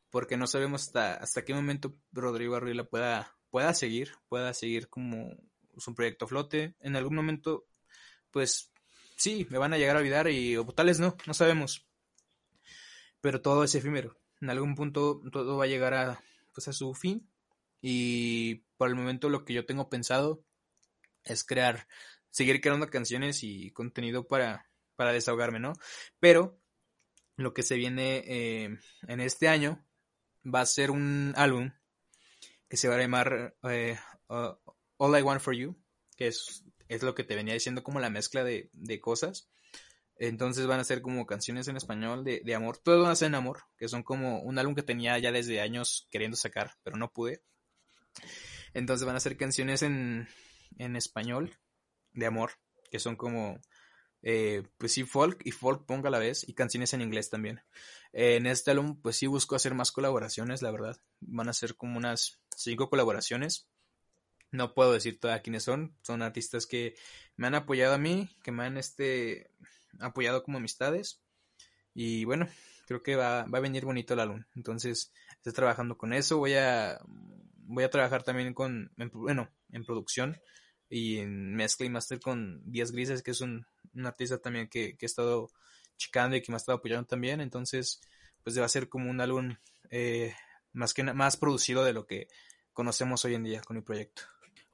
[0.09, 5.29] Porque no sabemos hasta, hasta qué momento Rodrigo Arriola pueda pueda seguir, pueda seguir como
[5.87, 6.75] un proyecto flote.
[6.81, 7.65] En algún momento,
[8.29, 8.69] pues
[9.15, 11.87] sí, me van a llegar a olvidar y o tal vez no, no sabemos.
[13.21, 14.19] Pero todo es efímero.
[14.41, 16.21] En algún punto todo va a llegar a,
[16.53, 17.29] pues, a su fin.
[17.81, 20.43] Y por el momento lo que yo tengo pensado
[21.23, 21.87] es crear,
[22.31, 25.71] seguir creando canciones y contenido para, para desahogarme, ¿no?
[26.19, 26.59] Pero
[27.37, 29.81] lo que se viene eh, en este año
[30.45, 31.71] va a ser un álbum
[32.69, 33.97] que se va a llamar eh,
[34.27, 35.77] All I Want For You,
[36.15, 39.49] que es, es, lo que te venía diciendo como la mezcla de, de, cosas.
[40.17, 43.27] Entonces van a ser como canciones en español de, de amor, todo van a ser
[43.27, 46.97] en amor, que son como un álbum que tenía ya desde años queriendo sacar, pero
[46.97, 47.43] no pude.
[48.73, 50.27] Entonces van a ser canciones en,
[50.77, 51.57] en español
[52.13, 52.51] de amor,
[52.89, 53.59] que son como
[54.27, 57.61] eh, pues sí, folk y folk ponga a la vez y canciones en inglés también.
[58.11, 60.99] Eh, en este álbum, pues sí busco hacer más colaboraciones, la verdad.
[61.19, 63.69] Van a ser como unas cinco colaboraciones.
[64.51, 65.95] No puedo decir todavía quiénes son.
[66.01, 66.95] Son artistas que
[67.35, 69.51] me han apoyado a mí, que me han este,
[69.99, 71.21] apoyado como amistades.
[71.93, 72.47] Y bueno,
[72.87, 74.43] creo que va, va a venir bonito el álbum.
[74.55, 76.39] Entonces, estoy trabajando con eso.
[76.39, 80.41] Voy a, voy a trabajar también con, bueno, en producción
[80.89, 84.95] y en mezcla y master con Díaz Grises, que es un, un artista también que,
[84.97, 85.49] que, he estado
[85.97, 87.41] chicando y que me ha estado apoyando también.
[87.41, 88.01] Entonces,
[88.43, 89.55] pues va a ser como un álbum
[89.89, 90.33] eh,
[90.73, 92.27] más que más producido de lo que
[92.73, 94.23] conocemos hoy en día con mi proyecto.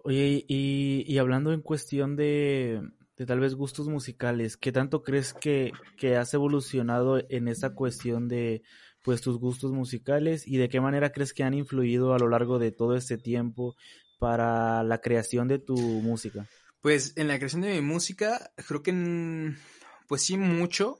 [0.04, 2.82] Oye, y, y hablando en cuestión de,
[3.18, 8.28] de, tal vez gustos musicales, ¿qué tanto crees que, que has evolucionado en esa cuestión
[8.28, 8.64] de
[9.04, 12.60] pues tus gustos musicales y de qué manera crees que han influido a lo largo
[12.60, 13.76] de todo este tiempo
[14.20, 16.48] para la creación de tu música?
[16.82, 19.54] Pues en la creación de mi música, creo que
[20.08, 20.98] pues sí mucho,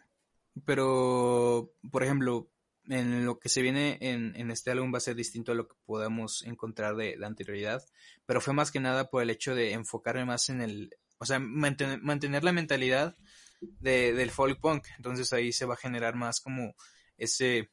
[0.64, 2.52] pero por ejemplo,
[2.88, 5.76] en lo que se viene en, este álbum va a ser distinto a lo que
[5.86, 7.84] podamos encontrar de la anterioridad,
[8.28, 11.40] pero fue más que nada por el hecho de enfocarme más en el, o sea,
[11.40, 13.18] mantener, mantener la mentalidad
[13.62, 16.76] de, del folk punk, entonces ahí se va a generar más como
[17.18, 17.72] ese,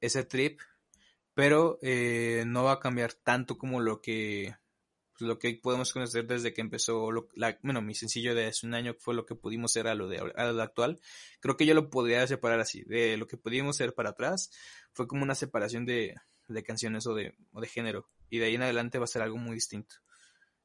[0.00, 0.60] ese trip,
[1.34, 4.54] pero eh, no va a cambiar tanto como lo que
[5.18, 8.66] pues, lo que podemos conocer desde que empezó, lo, la, bueno, mi sencillo de hace
[8.66, 11.00] un año fue lo que pudimos ser a lo, de, a lo actual.
[11.40, 14.50] Creo que yo lo podría separar así, de lo que pudimos ser para atrás,
[14.92, 16.14] fue como una separación de,
[16.48, 19.22] de canciones o de, o de género, y de ahí en adelante va a ser
[19.22, 19.96] algo muy distinto.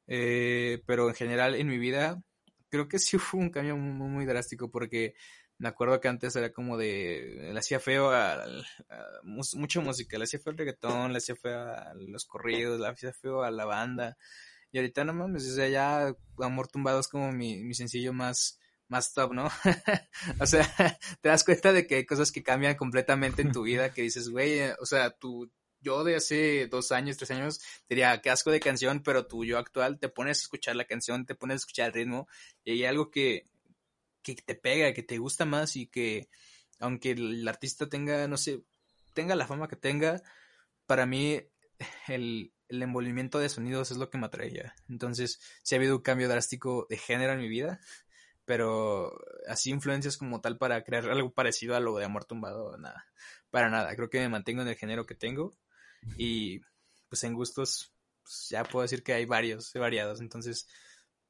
[0.07, 2.21] Eh, pero en general en mi vida,
[2.69, 5.15] creo que sí fue un cambio muy, muy drástico porque
[5.57, 10.17] me acuerdo que antes era como de, le hacía feo a, a, a mucha música,
[10.17, 13.51] le hacía feo al reggaetón, le hacía feo a los corridos, le hacía feo a
[13.51, 14.17] la banda.
[14.71, 18.59] Y ahorita no mames, o sea, ya Amor Tumbado es como mi, mi sencillo más,
[18.87, 19.45] más top, ¿no?
[20.39, 20.67] o sea,
[21.21, 24.29] te das cuenta de que hay cosas que cambian completamente en tu vida que dices,
[24.29, 28.51] güey, eh, o sea, tú, yo de hace dos años, tres años, diría, qué asco
[28.51, 31.57] de canción, pero tú, yo actual, te pones a escuchar la canción, te pones a
[31.57, 32.27] escuchar el ritmo,
[32.63, 33.45] y hay algo que,
[34.23, 36.29] que te pega, que te gusta más y que
[36.79, 38.63] aunque el artista tenga, no sé,
[39.13, 40.21] tenga la fama que tenga,
[40.85, 41.39] para mí
[42.07, 44.75] el, el envolvimiento de sonidos es lo que me atrae ya.
[44.89, 47.79] Entonces, sí ha habido un cambio drástico de género en mi vida,
[48.45, 49.13] pero
[49.47, 53.05] así influencias como tal para crear algo parecido a lo de Amor Tumbado, nada,
[53.49, 53.95] para nada.
[53.95, 55.53] Creo que me mantengo en el género que tengo
[56.17, 56.59] y
[57.07, 57.93] pues en gustos
[58.23, 60.19] pues, ya puedo decir que hay varios, variados.
[60.19, 60.67] Entonces,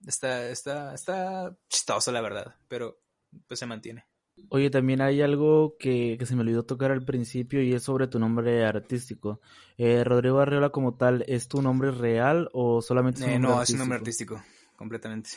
[0.08, 2.99] está, está, está chistoso la verdad, pero
[3.47, 4.06] pues se mantiene.
[4.49, 8.08] Oye, también hay algo que, que, se me olvidó tocar al principio y es sobre
[8.08, 9.39] tu nombre artístico.
[9.78, 13.49] Eh, Rodrigo Arreola como tal, ¿es tu nombre real o solamente es un eh, nombre
[13.49, 13.64] No, artístico?
[13.64, 14.43] es un nombre artístico,
[14.76, 15.30] completamente.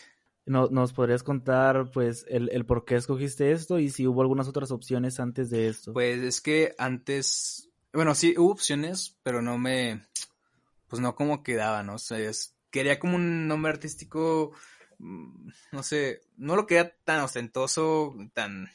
[0.46, 4.48] No, ¿Nos podrías contar pues el, el por qué escogiste esto y si hubo algunas
[4.48, 5.92] otras opciones antes de esto?
[5.92, 10.06] Pues es que antes, bueno, sí hubo opciones, pero no me,
[10.88, 11.94] pues no como quedaba, ¿no?
[11.96, 14.52] O sea, es, quería como un nombre artístico,
[14.98, 18.70] mm, no sé, no lo quería tan ostentoso, tan,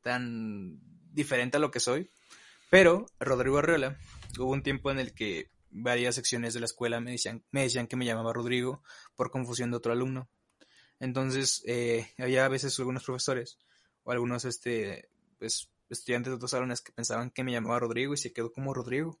[0.00, 0.80] tan
[1.12, 2.10] diferente a lo que soy,
[2.70, 3.98] pero Rodrigo Arreola,
[4.38, 7.86] hubo un tiempo en el que varias secciones de la escuela me decían, me decían
[7.86, 8.82] que me llamaba Rodrigo
[9.14, 10.28] por confusión de otro alumno.
[11.00, 13.58] Entonces, eh, había a veces algunos profesores
[14.04, 18.16] o algunos este, pues, estudiantes de otros salones que pensaban que me llamaba Rodrigo y
[18.16, 19.20] se quedó como Rodrigo.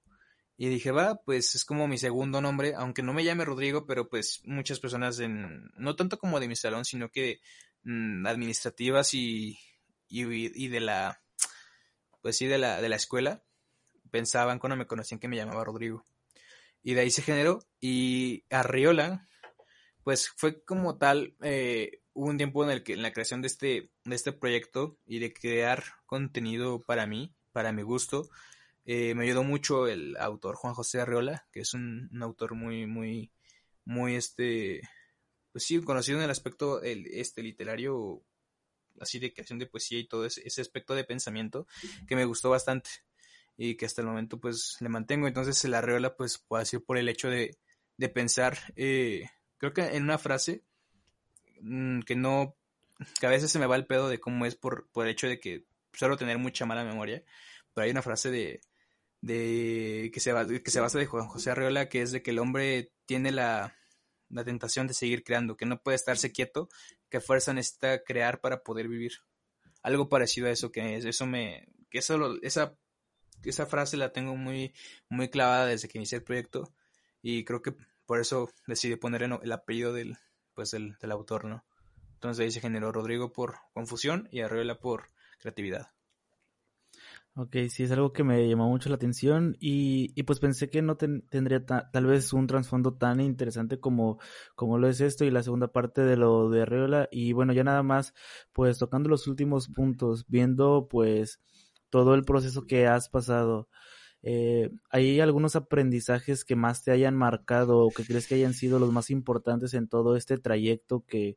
[0.56, 4.08] Y dije, va, pues es como mi segundo nombre, aunque no me llame Rodrigo, pero
[4.08, 7.40] pues muchas personas, en, no tanto como de mi salón, sino que
[7.82, 9.58] mmm, administrativas y,
[10.08, 11.20] y, y, de la,
[12.22, 13.42] pues sí, de la, de la escuela,
[14.10, 16.06] pensaban cuando me conocían que me llamaba Rodrigo.
[16.82, 17.66] Y de ahí se generó.
[17.80, 19.28] Y Arriola,
[20.04, 23.48] pues fue como tal, eh, hubo un tiempo en el que en la creación de
[23.48, 28.28] este, de este proyecto y de crear contenido para mí, para mi gusto,
[28.86, 33.32] eh, me ayudó mucho el autor Juan José Arreola, que es un, autor muy, muy,
[33.84, 34.82] muy este,
[35.52, 38.22] pues sí, conocido en el aspecto el, este literario
[39.00, 41.66] así de creación de poesía y todo ese, aspecto de pensamiento
[42.06, 42.90] que me gustó bastante
[43.56, 45.26] y que hasta el momento pues le mantengo.
[45.28, 47.56] Entonces la arreola pues puede ser por el hecho de,
[47.96, 50.62] de pensar, eh, creo que en una frase
[51.62, 52.54] mm, que no,
[53.18, 55.26] que a veces se me va el pedo de cómo es por, por el hecho
[55.26, 55.64] de que
[55.94, 57.24] suelo tener mucha mala memoria,
[57.72, 58.60] pero hay una frase de,
[59.24, 62.38] de que se, que se basa de Juan José Arreola que es de que el
[62.38, 63.74] hombre tiene la,
[64.28, 66.68] la tentación de seguir creando, que no puede estarse quieto,
[67.08, 69.12] que fuerza necesita crear para poder vivir.
[69.82, 72.76] Algo parecido a eso que es, eso me, que eso, esa,
[73.44, 74.74] esa frase la tengo muy,
[75.08, 76.74] muy clavada desde que inicié el proyecto
[77.22, 80.18] y creo que por eso decidí poner el apellido del,
[80.52, 81.64] pues del, del autor, ¿no?
[82.12, 85.08] Entonces ahí se generó Rodrigo por confusión y Arreola por
[85.38, 85.93] creatividad.
[87.36, 90.82] Ok, sí, es algo que me llamó mucho la atención y, y pues pensé que
[90.82, 94.20] no tendría tal vez un trasfondo tan interesante como,
[94.54, 97.64] como lo es esto y la segunda parte de lo de Arreola y bueno, ya
[97.64, 98.14] nada más
[98.52, 101.40] pues tocando los últimos puntos, viendo pues
[101.90, 103.68] todo el proceso que has pasado.
[104.22, 108.78] Eh, ¿Hay algunos aprendizajes que más te hayan marcado o que crees que hayan sido
[108.78, 111.36] los más importantes en todo este trayecto que,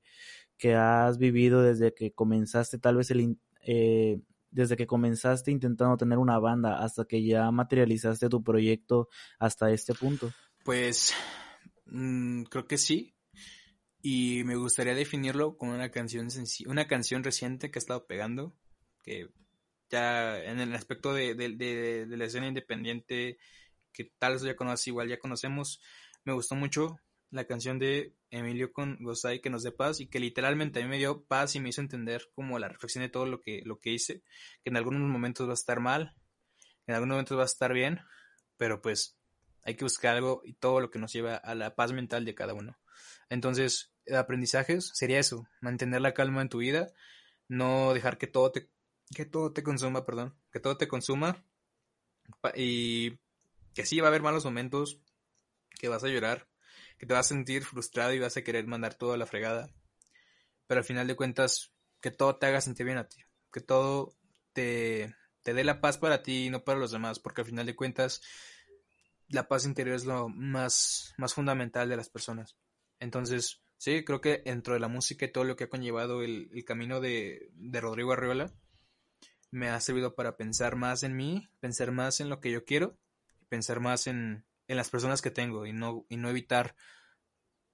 [0.57, 4.21] que has vivido desde que comenzaste tal vez el, eh,
[4.57, 9.93] desde que comenzaste intentando tener una banda hasta que ya materializaste tu proyecto hasta este
[9.93, 10.33] punto?
[10.65, 11.13] Pues
[11.85, 13.13] mm, creo que sí.
[14.01, 16.27] Y me gustaría definirlo con una canción
[16.65, 18.55] una canción reciente que ha estado pegando,
[19.03, 19.29] que
[19.91, 23.37] ya en el aspecto de, de, la escena independiente,
[23.93, 25.81] que tal vez ya conoces, igual ya conocemos,
[26.23, 26.99] me gustó mucho
[27.29, 30.89] la canción de Emilio con Gosay que nos dé paz y que literalmente a mí
[30.89, 33.79] me dio paz y me hizo entender como la reflexión de todo lo que, lo
[33.79, 34.21] que hice,
[34.63, 36.15] que en algunos momentos va a estar mal,
[36.85, 37.99] en algunos momentos va a estar bien,
[38.57, 39.17] pero pues
[39.63, 42.35] hay que buscar algo y todo lo que nos lleva a la paz mental de
[42.35, 42.77] cada uno.
[43.29, 46.87] Entonces, aprendizajes sería eso, mantener la calma en tu vida,
[47.49, 48.69] no dejar que todo te,
[49.13, 51.43] que todo te consuma, perdón, que todo te consuma
[52.55, 53.19] y
[53.73, 55.01] que sí va a haber malos momentos,
[55.79, 56.46] que vas a llorar,
[56.97, 59.69] que te vas a sentir frustrado y vas a querer mandar todo a la fregada.
[60.67, 61.71] Pero al final de cuentas,
[62.01, 63.17] que todo te haga sentir bien a ti,
[63.51, 64.15] que todo
[64.53, 67.65] te, te dé la paz para ti y no para los demás, porque al final
[67.65, 68.21] de cuentas,
[69.29, 72.57] la paz interior es lo más, más fundamental de las personas.
[72.99, 76.49] Entonces, sí, creo que dentro de la música y todo lo que ha conllevado el,
[76.65, 78.53] camino de, de Rodrigo Arriola,
[79.51, 82.97] me ha servido para pensar más en mí, pensar más en lo que yo quiero,
[83.47, 86.75] pensar más en, en las personas que tengo y no, y no evitar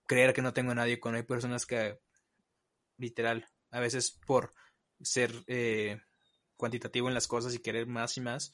[0.06, 2.00] creer que no tengo a nadie cuando hay personas que,
[2.98, 4.54] literal, a veces por
[5.02, 6.00] ser eh,
[6.56, 8.54] cuantitativo en las cosas y querer más y más,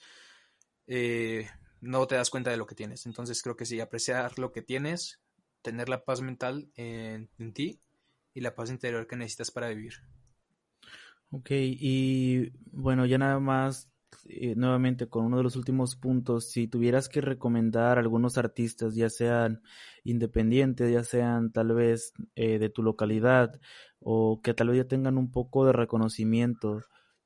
[0.87, 1.49] eh,
[1.81, 3.05] no te das cuenta de lo que tienes.
[3.05, 5.19] Entonces creo que sí, apreciar lo que tienes,
[5.61, 7.81] tener la paz mental en, en ti
[8.33, 9.95] y la paz interior que necesitas para vivir.
[11.31, 13.88] Ok, y bueno, ya nada más
[14.27, 19.09] eh, nuevamente con uno de los últimos puntos, si tuvieras que recomendar algunos artistas, ya
[19.09, 19.61] sean
[20.03, 23.59] independientes, ya sean tal vez eh, de tu localidad
[23.99, 26.83] o que tal vez ya tengan un poco de reconocimiento,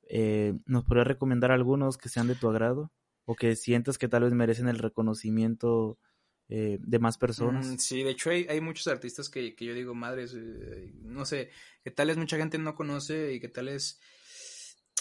[0.08, 2.92] eh, ¿nos podrías recomendar algunos que sean de tu agrado
[3.24, 5.98] o que sientas que tal vez merecen el reconocimiento?
[6.46, 7.66] de más personas.
[7.66, 11.50] Mm, sí, de hecho hay, hay muchos artistas que, que, yo digo, madres, no sé,
[11.82, 13.98] que tal vez mucha gente no conoce y que tal vez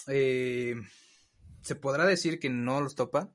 [0.08, 0.76] eh,
[1.64, 3.34] se podrá decir que no los topa.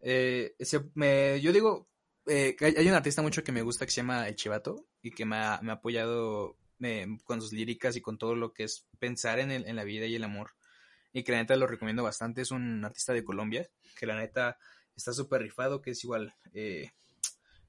[0.00, 0.54] Eh,
[0.94, 1.88] me, yo digo,
[2.26, 5.26] eh, hay un artista mucho que me gusta que se llama El Chivato y que
[5.26, 6.56] me ha, me ha apoyado
[7.24, 10.06] con sus líricas y con todo lo que es pensar en, el, en la vida
[10.06, 10.52] y el amor.
[11.12, 12.42] Y que la neta lo recomiendo bastante.
[12.42, 14.58] Es un artista de Colombia que la neta
[14.94, 16.92] está súper rifado, que es igual eh,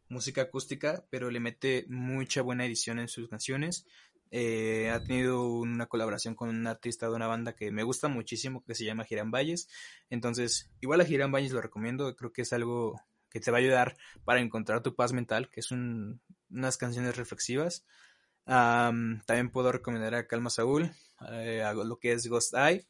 [0.10, 3.86] música acústica, pero le mete mucha buena edición en sus canciones.
[4.32, 8.64] Eh, ha tenido una colaboración con un artista de una banda que me gusta muchísimo
[8.64, 9.70] que se llama Giran Valles.
[10.10, 13.00] Entonces, igual a Giran Valles lo recomiendo, creo que es algo
[13.30, 17.86] que te va a ayudar para encontrar tu paz mental, que es unas canciones reflexivas.
[18.46, 20.92] también puedo recomendar a Calma Saúl,
[21.30, 22.88] eh, lo que es Ghost Eye.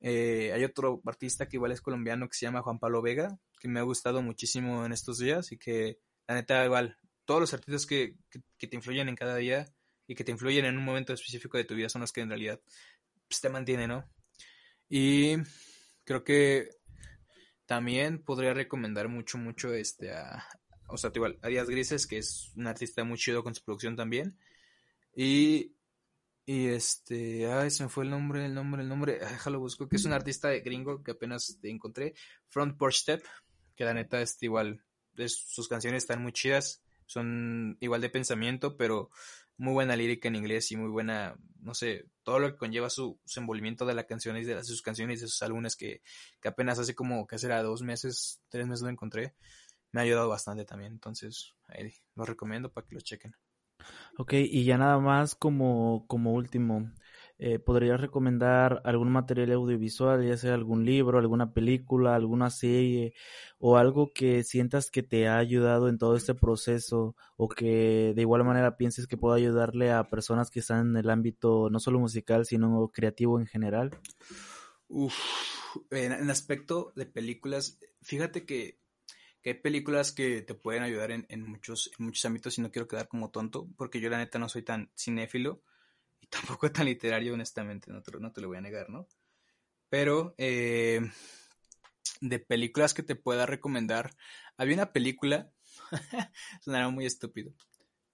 [0.00, 3.68] Eh, hay otro artista que igual es colombiano que se llama Juan Pablo Vega, que
[3.68, 5.98] me ha gustado muchísimo en estos días y que
[6.28, 8.16] la neta igual, todos los artistas que
[8.58, 9.66] te influyen en cada día
[10.06, 12.28] y que te influyen en un momento específico de tu vida son los que en
[12.28, 12.60] realidad
[13.28, 14.10] pues, te mantienen, ¿no?
[14.88, 15.36] Y
[16.04, 16.70] creo que
[17.66, 20.46] también podría recomendar mucho, mucho este a,
[20.88, 23.96] o sea, igual, a Díaz Grises, que es un artista muy chido con su producción
[23.96, 24.38] también.
[25.14, 25.74] Y,
[26.44, 29.96] y este, ay, se me fue el nombre, el nombre, el nombre, déjalo busco, que
[29.96, 32.14] es un artista de gringo que apenas te encontré,
[32.48, 33.24] Front Porch Step,
[33.74, 34.84] que la neta es igual,
[35.26, 39.10] sus canciones están muy chidas, son igual de pensamiento, pero
[39.58, 43.18] muy buena lírica en inglés y muy buena, no sé, todo lo que conlleva su,
[43.36, 46.02] envolvimiento de la canción y de, sus canciones de sus álbumes que,
[46.40, 49.34] que apenas hace como que será dos meses, tres meses lo encontré,
[49.92, 50.92] me ha ayudado bastante también.
[50.92, 53.34] Entonces, ahí lo recomiendo para que lo chequen.
[54.18, 56.90] Ok, y ya nada más como, como último,
[57.38, 63.14] eh, ¿podrías recomendar algún material audiovisual, ya sea algún libro, alguna película, alguna serie
[63.58, 68.22] o algo que sientas que te ha ayudado en todo este proceso o que de
[68.22, 71.98] igual manera pienses que pueda ayudarle a personas que están en el ámbito no solo
[71.98, 73.90] musical, sino creativo en general?
[74.88, 75.14] Uf,
[75.90, 78.78] en, en aspecto de películas, fíjate que
[79.50, 83.08] hay películas que te pueden ayudar en, muchos, en muchos ámbitos y no quiero quedar
[83.08, 85.62] como tonto, porque yo la neta no soy tan cinéfilo
[86.26, 89.06] y tampoco tan literario, honestamente, no te, no te lo voy a negar, ¿no?
[89.88, 91.00] Pero eh,
[92.20, 94.14] de películas que te pueda recomendar,
[94.56, 95.50] había una película,
[96.60, 97.52] sonará muy estúpido,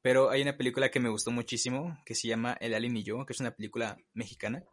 [0.03, 3.25] pero hay una película que me gustó muchísimo, que se llama El Alien y yo,
[3.25, 4.65] que es una película mexicana,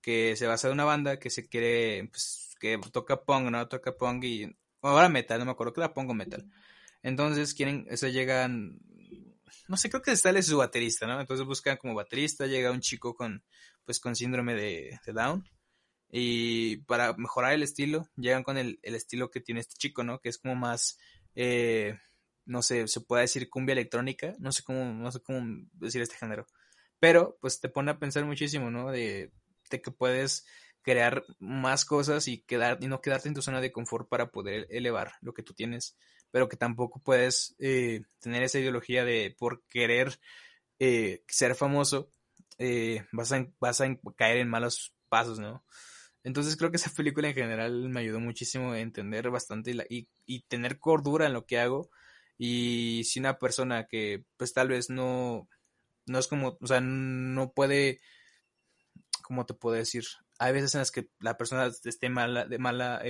[0.00, 3.68] que se basa en una banda que se quiere, pues, que toca pong, ¿no?
[3.68, 6.48] Toca pong y ahora metal, no me acuerdo que la pongo metal.
[7.02, 8.78] Entonces quieren, eso llegan,
[9.68, 11.20] no sé, creo que sale su baterista, ¿no?
[11.20, 13.44] Entonces buscan como baterista, llega un chico con,
[13.84, 15.48] pues con síndrome de, Down.
[16.10, 20.20] Y para mejorar el estilo, llegan con el, estilo que tiene este chico, ¿no?
[20.20, 20.98] Que es como más,
[21.34, 21.98] eh,
[22.44, 25.40] no sé, se puede decir cumbia electrónica, no sé cómo, no sé cómo
[25.72, 26.46] decir este género.
[26.98, 28.90] Pero, pues te pone a pensar muchísimo, ¿no?
[28.90, 29.32] De,
[29.70, 30.46] de que puedes
[30.82, 34.66] crear más cosas y, quedar, y no quedarte en tu zona de confort para poder
[34.70, 35.96] elevar lo que tú tienes,
[36.32, 40.18] pero que tampoco puedes eh, tener esa ideología de por querer
[40.80, 42.10] eh, ser famoso,
[42.58, 45.64] eh, vas, a, vas a caer en malos pasos, ¿no?
[46.24, 50.42] Entonces creo que esa película en general me ayudó muchísimo a entender bastante y, y,
[50.42, 51.90] tener cordura en lo que hago.
[52.38, 55.48] Y si una persona que pues tal vez no,
[56.06, 58.00] no es como, o sea, no puede,
[59.22, 60.04] ¿cómo te puedo decir?
[60.42, 63.00] hay veces en las que la persona esté mala, de mala,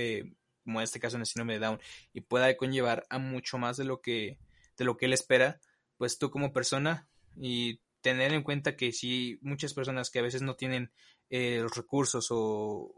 [0.63, 1.79] como en este caso en el síndrome de Down,
[2.13, 4.37] y pueda conllevar a mucho más de lo que,
[4.77, 5.59] de lo que él espera,
[5.97, 10.41] pues tú como persona y tener en cuenta que si muchas personas que a veces
[10.41, 10.91] no tienen
[11.29, 12.93] eh, los recursos o,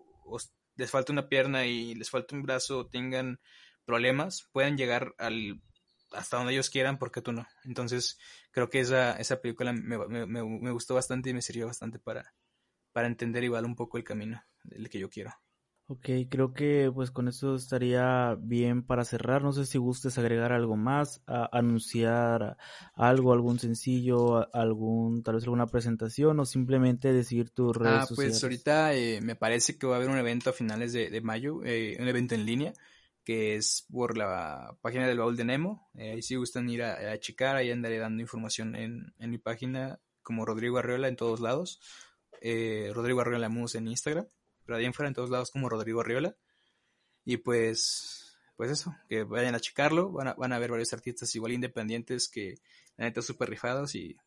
[0.77, 3.39] les falta una pierna y les falta un brazo tengan
[3.85, 5.61] problemas, pueden llegar al
[6.11, 7.47] hasta donde ellos quieran porque tú no.
[7.63, 8.17] Entonces
[8.51, 12.33] creo que esa, esa película me, me, me gustó bastante y me sirvió bastante para,
[12.91, 15.31] para entender igual un poco el camino del que yo quiero.
[15.87, 19.43] Ok, creo que pues con eso estaría bien para cerrar.
[19.43, 22.57] No sé si gustes agregar algo más, anunciar
[22.95, 28.41] algo, algún sencillo, algún tal vez alguna presentación o simplemente decir tu redes ah, pues
[28.43, 31.97] ahorita eh, me parece que va a haber un evento a finales de, mayo, eh,
[31.99, 32.73] un evento en línea
[33.23, 35.89] que es por la página del baúl de Nemo.
[35.95, 39.37] Eh, ahí si gustan ir a, a, checar, ahí andaré dando información en, en mi
[39.37, 41.79] página como Rodrigo Arreola en todos lados
[42.41, 44.27] eh, Rodrigo Arriola Mus en Instagram,
[44.65, 46.35] pero ahí en fuera en todos lados como Rodrigo Arriola.
[47.23, 51.33] Y pues, pues eso, que vayan a checarlo, van a, van a ver varios artistas
[51.35, 52.55] igual independientes que
[52.97, 54.17] la neta súper rifados y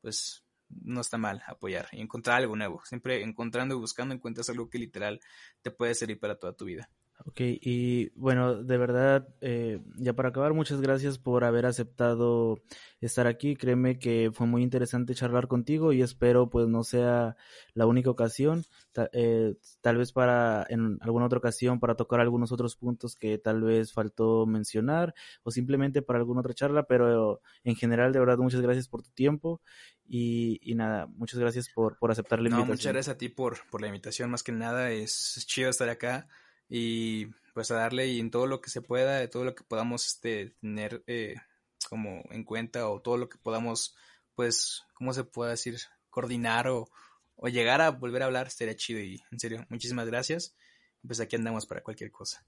[0.00, 2.82] pues no está mal apoyar y encontrar algo nuevo.
[2.84, 5.20] Siempre encontrando y buscando encuentras algo que literal
[5.62, 6.90] te puede servir para toda tu vida.
[7.24, 12.62] Ok, y bueno, de verdad, eh, ya para acabar, muchas gracias por haber aceptado
[13.00, 13.56] estar aquí.
[13.56, 17.36] Créeme que fue muy interesante charlar contigo y espero pues no sea
[17.74, 18.64] la única ocasión,
[19.12, 23.62] eh, tal vez para en alguna otra ocasión para tocar algunos otros puntos que tal
[23.62, 25.12] vez faltó mencionar
[25.42, 29.10] o simplemente para alguna otra charla, pero en general, de verdad, muchas gracias por tu
[29.10, 29.60] tiempo
[30.06, 32.76] y, y nada, muchas gracias por, por aceptar la invitación.
[32.76, 36.28] muchas gracias a ti por, por la invitación, más que nada, es chido estar acá
[36.68, 39.64] y pues a darle y en todo lo que se pueda, de todo lo que
[39.64, 41.34] podamos este, tener eh,
[41.88, 43.96] como en cuenta o todo lo que podamos,
[44.34, 45.76] pues, ¿cómo se puede decir?
[46.10, 46.88] Coordinar o,
[47.36, 50.54] o llegar a volver a hablar, estaría chido y en serio, muchísimas gracias.
[51.06, 52.44] Pues aquí andamos para cualquier cosa.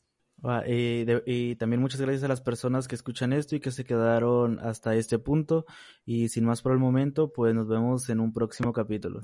[0.67, 4.59] y, y, también muchas gracias a las personas que escuchan esto y que se quedaron
[4.59, 5.67] hasta este punto.
[6.05, 9.23] Y sin más por el momento, pues nos vemos en un próximo capítulo.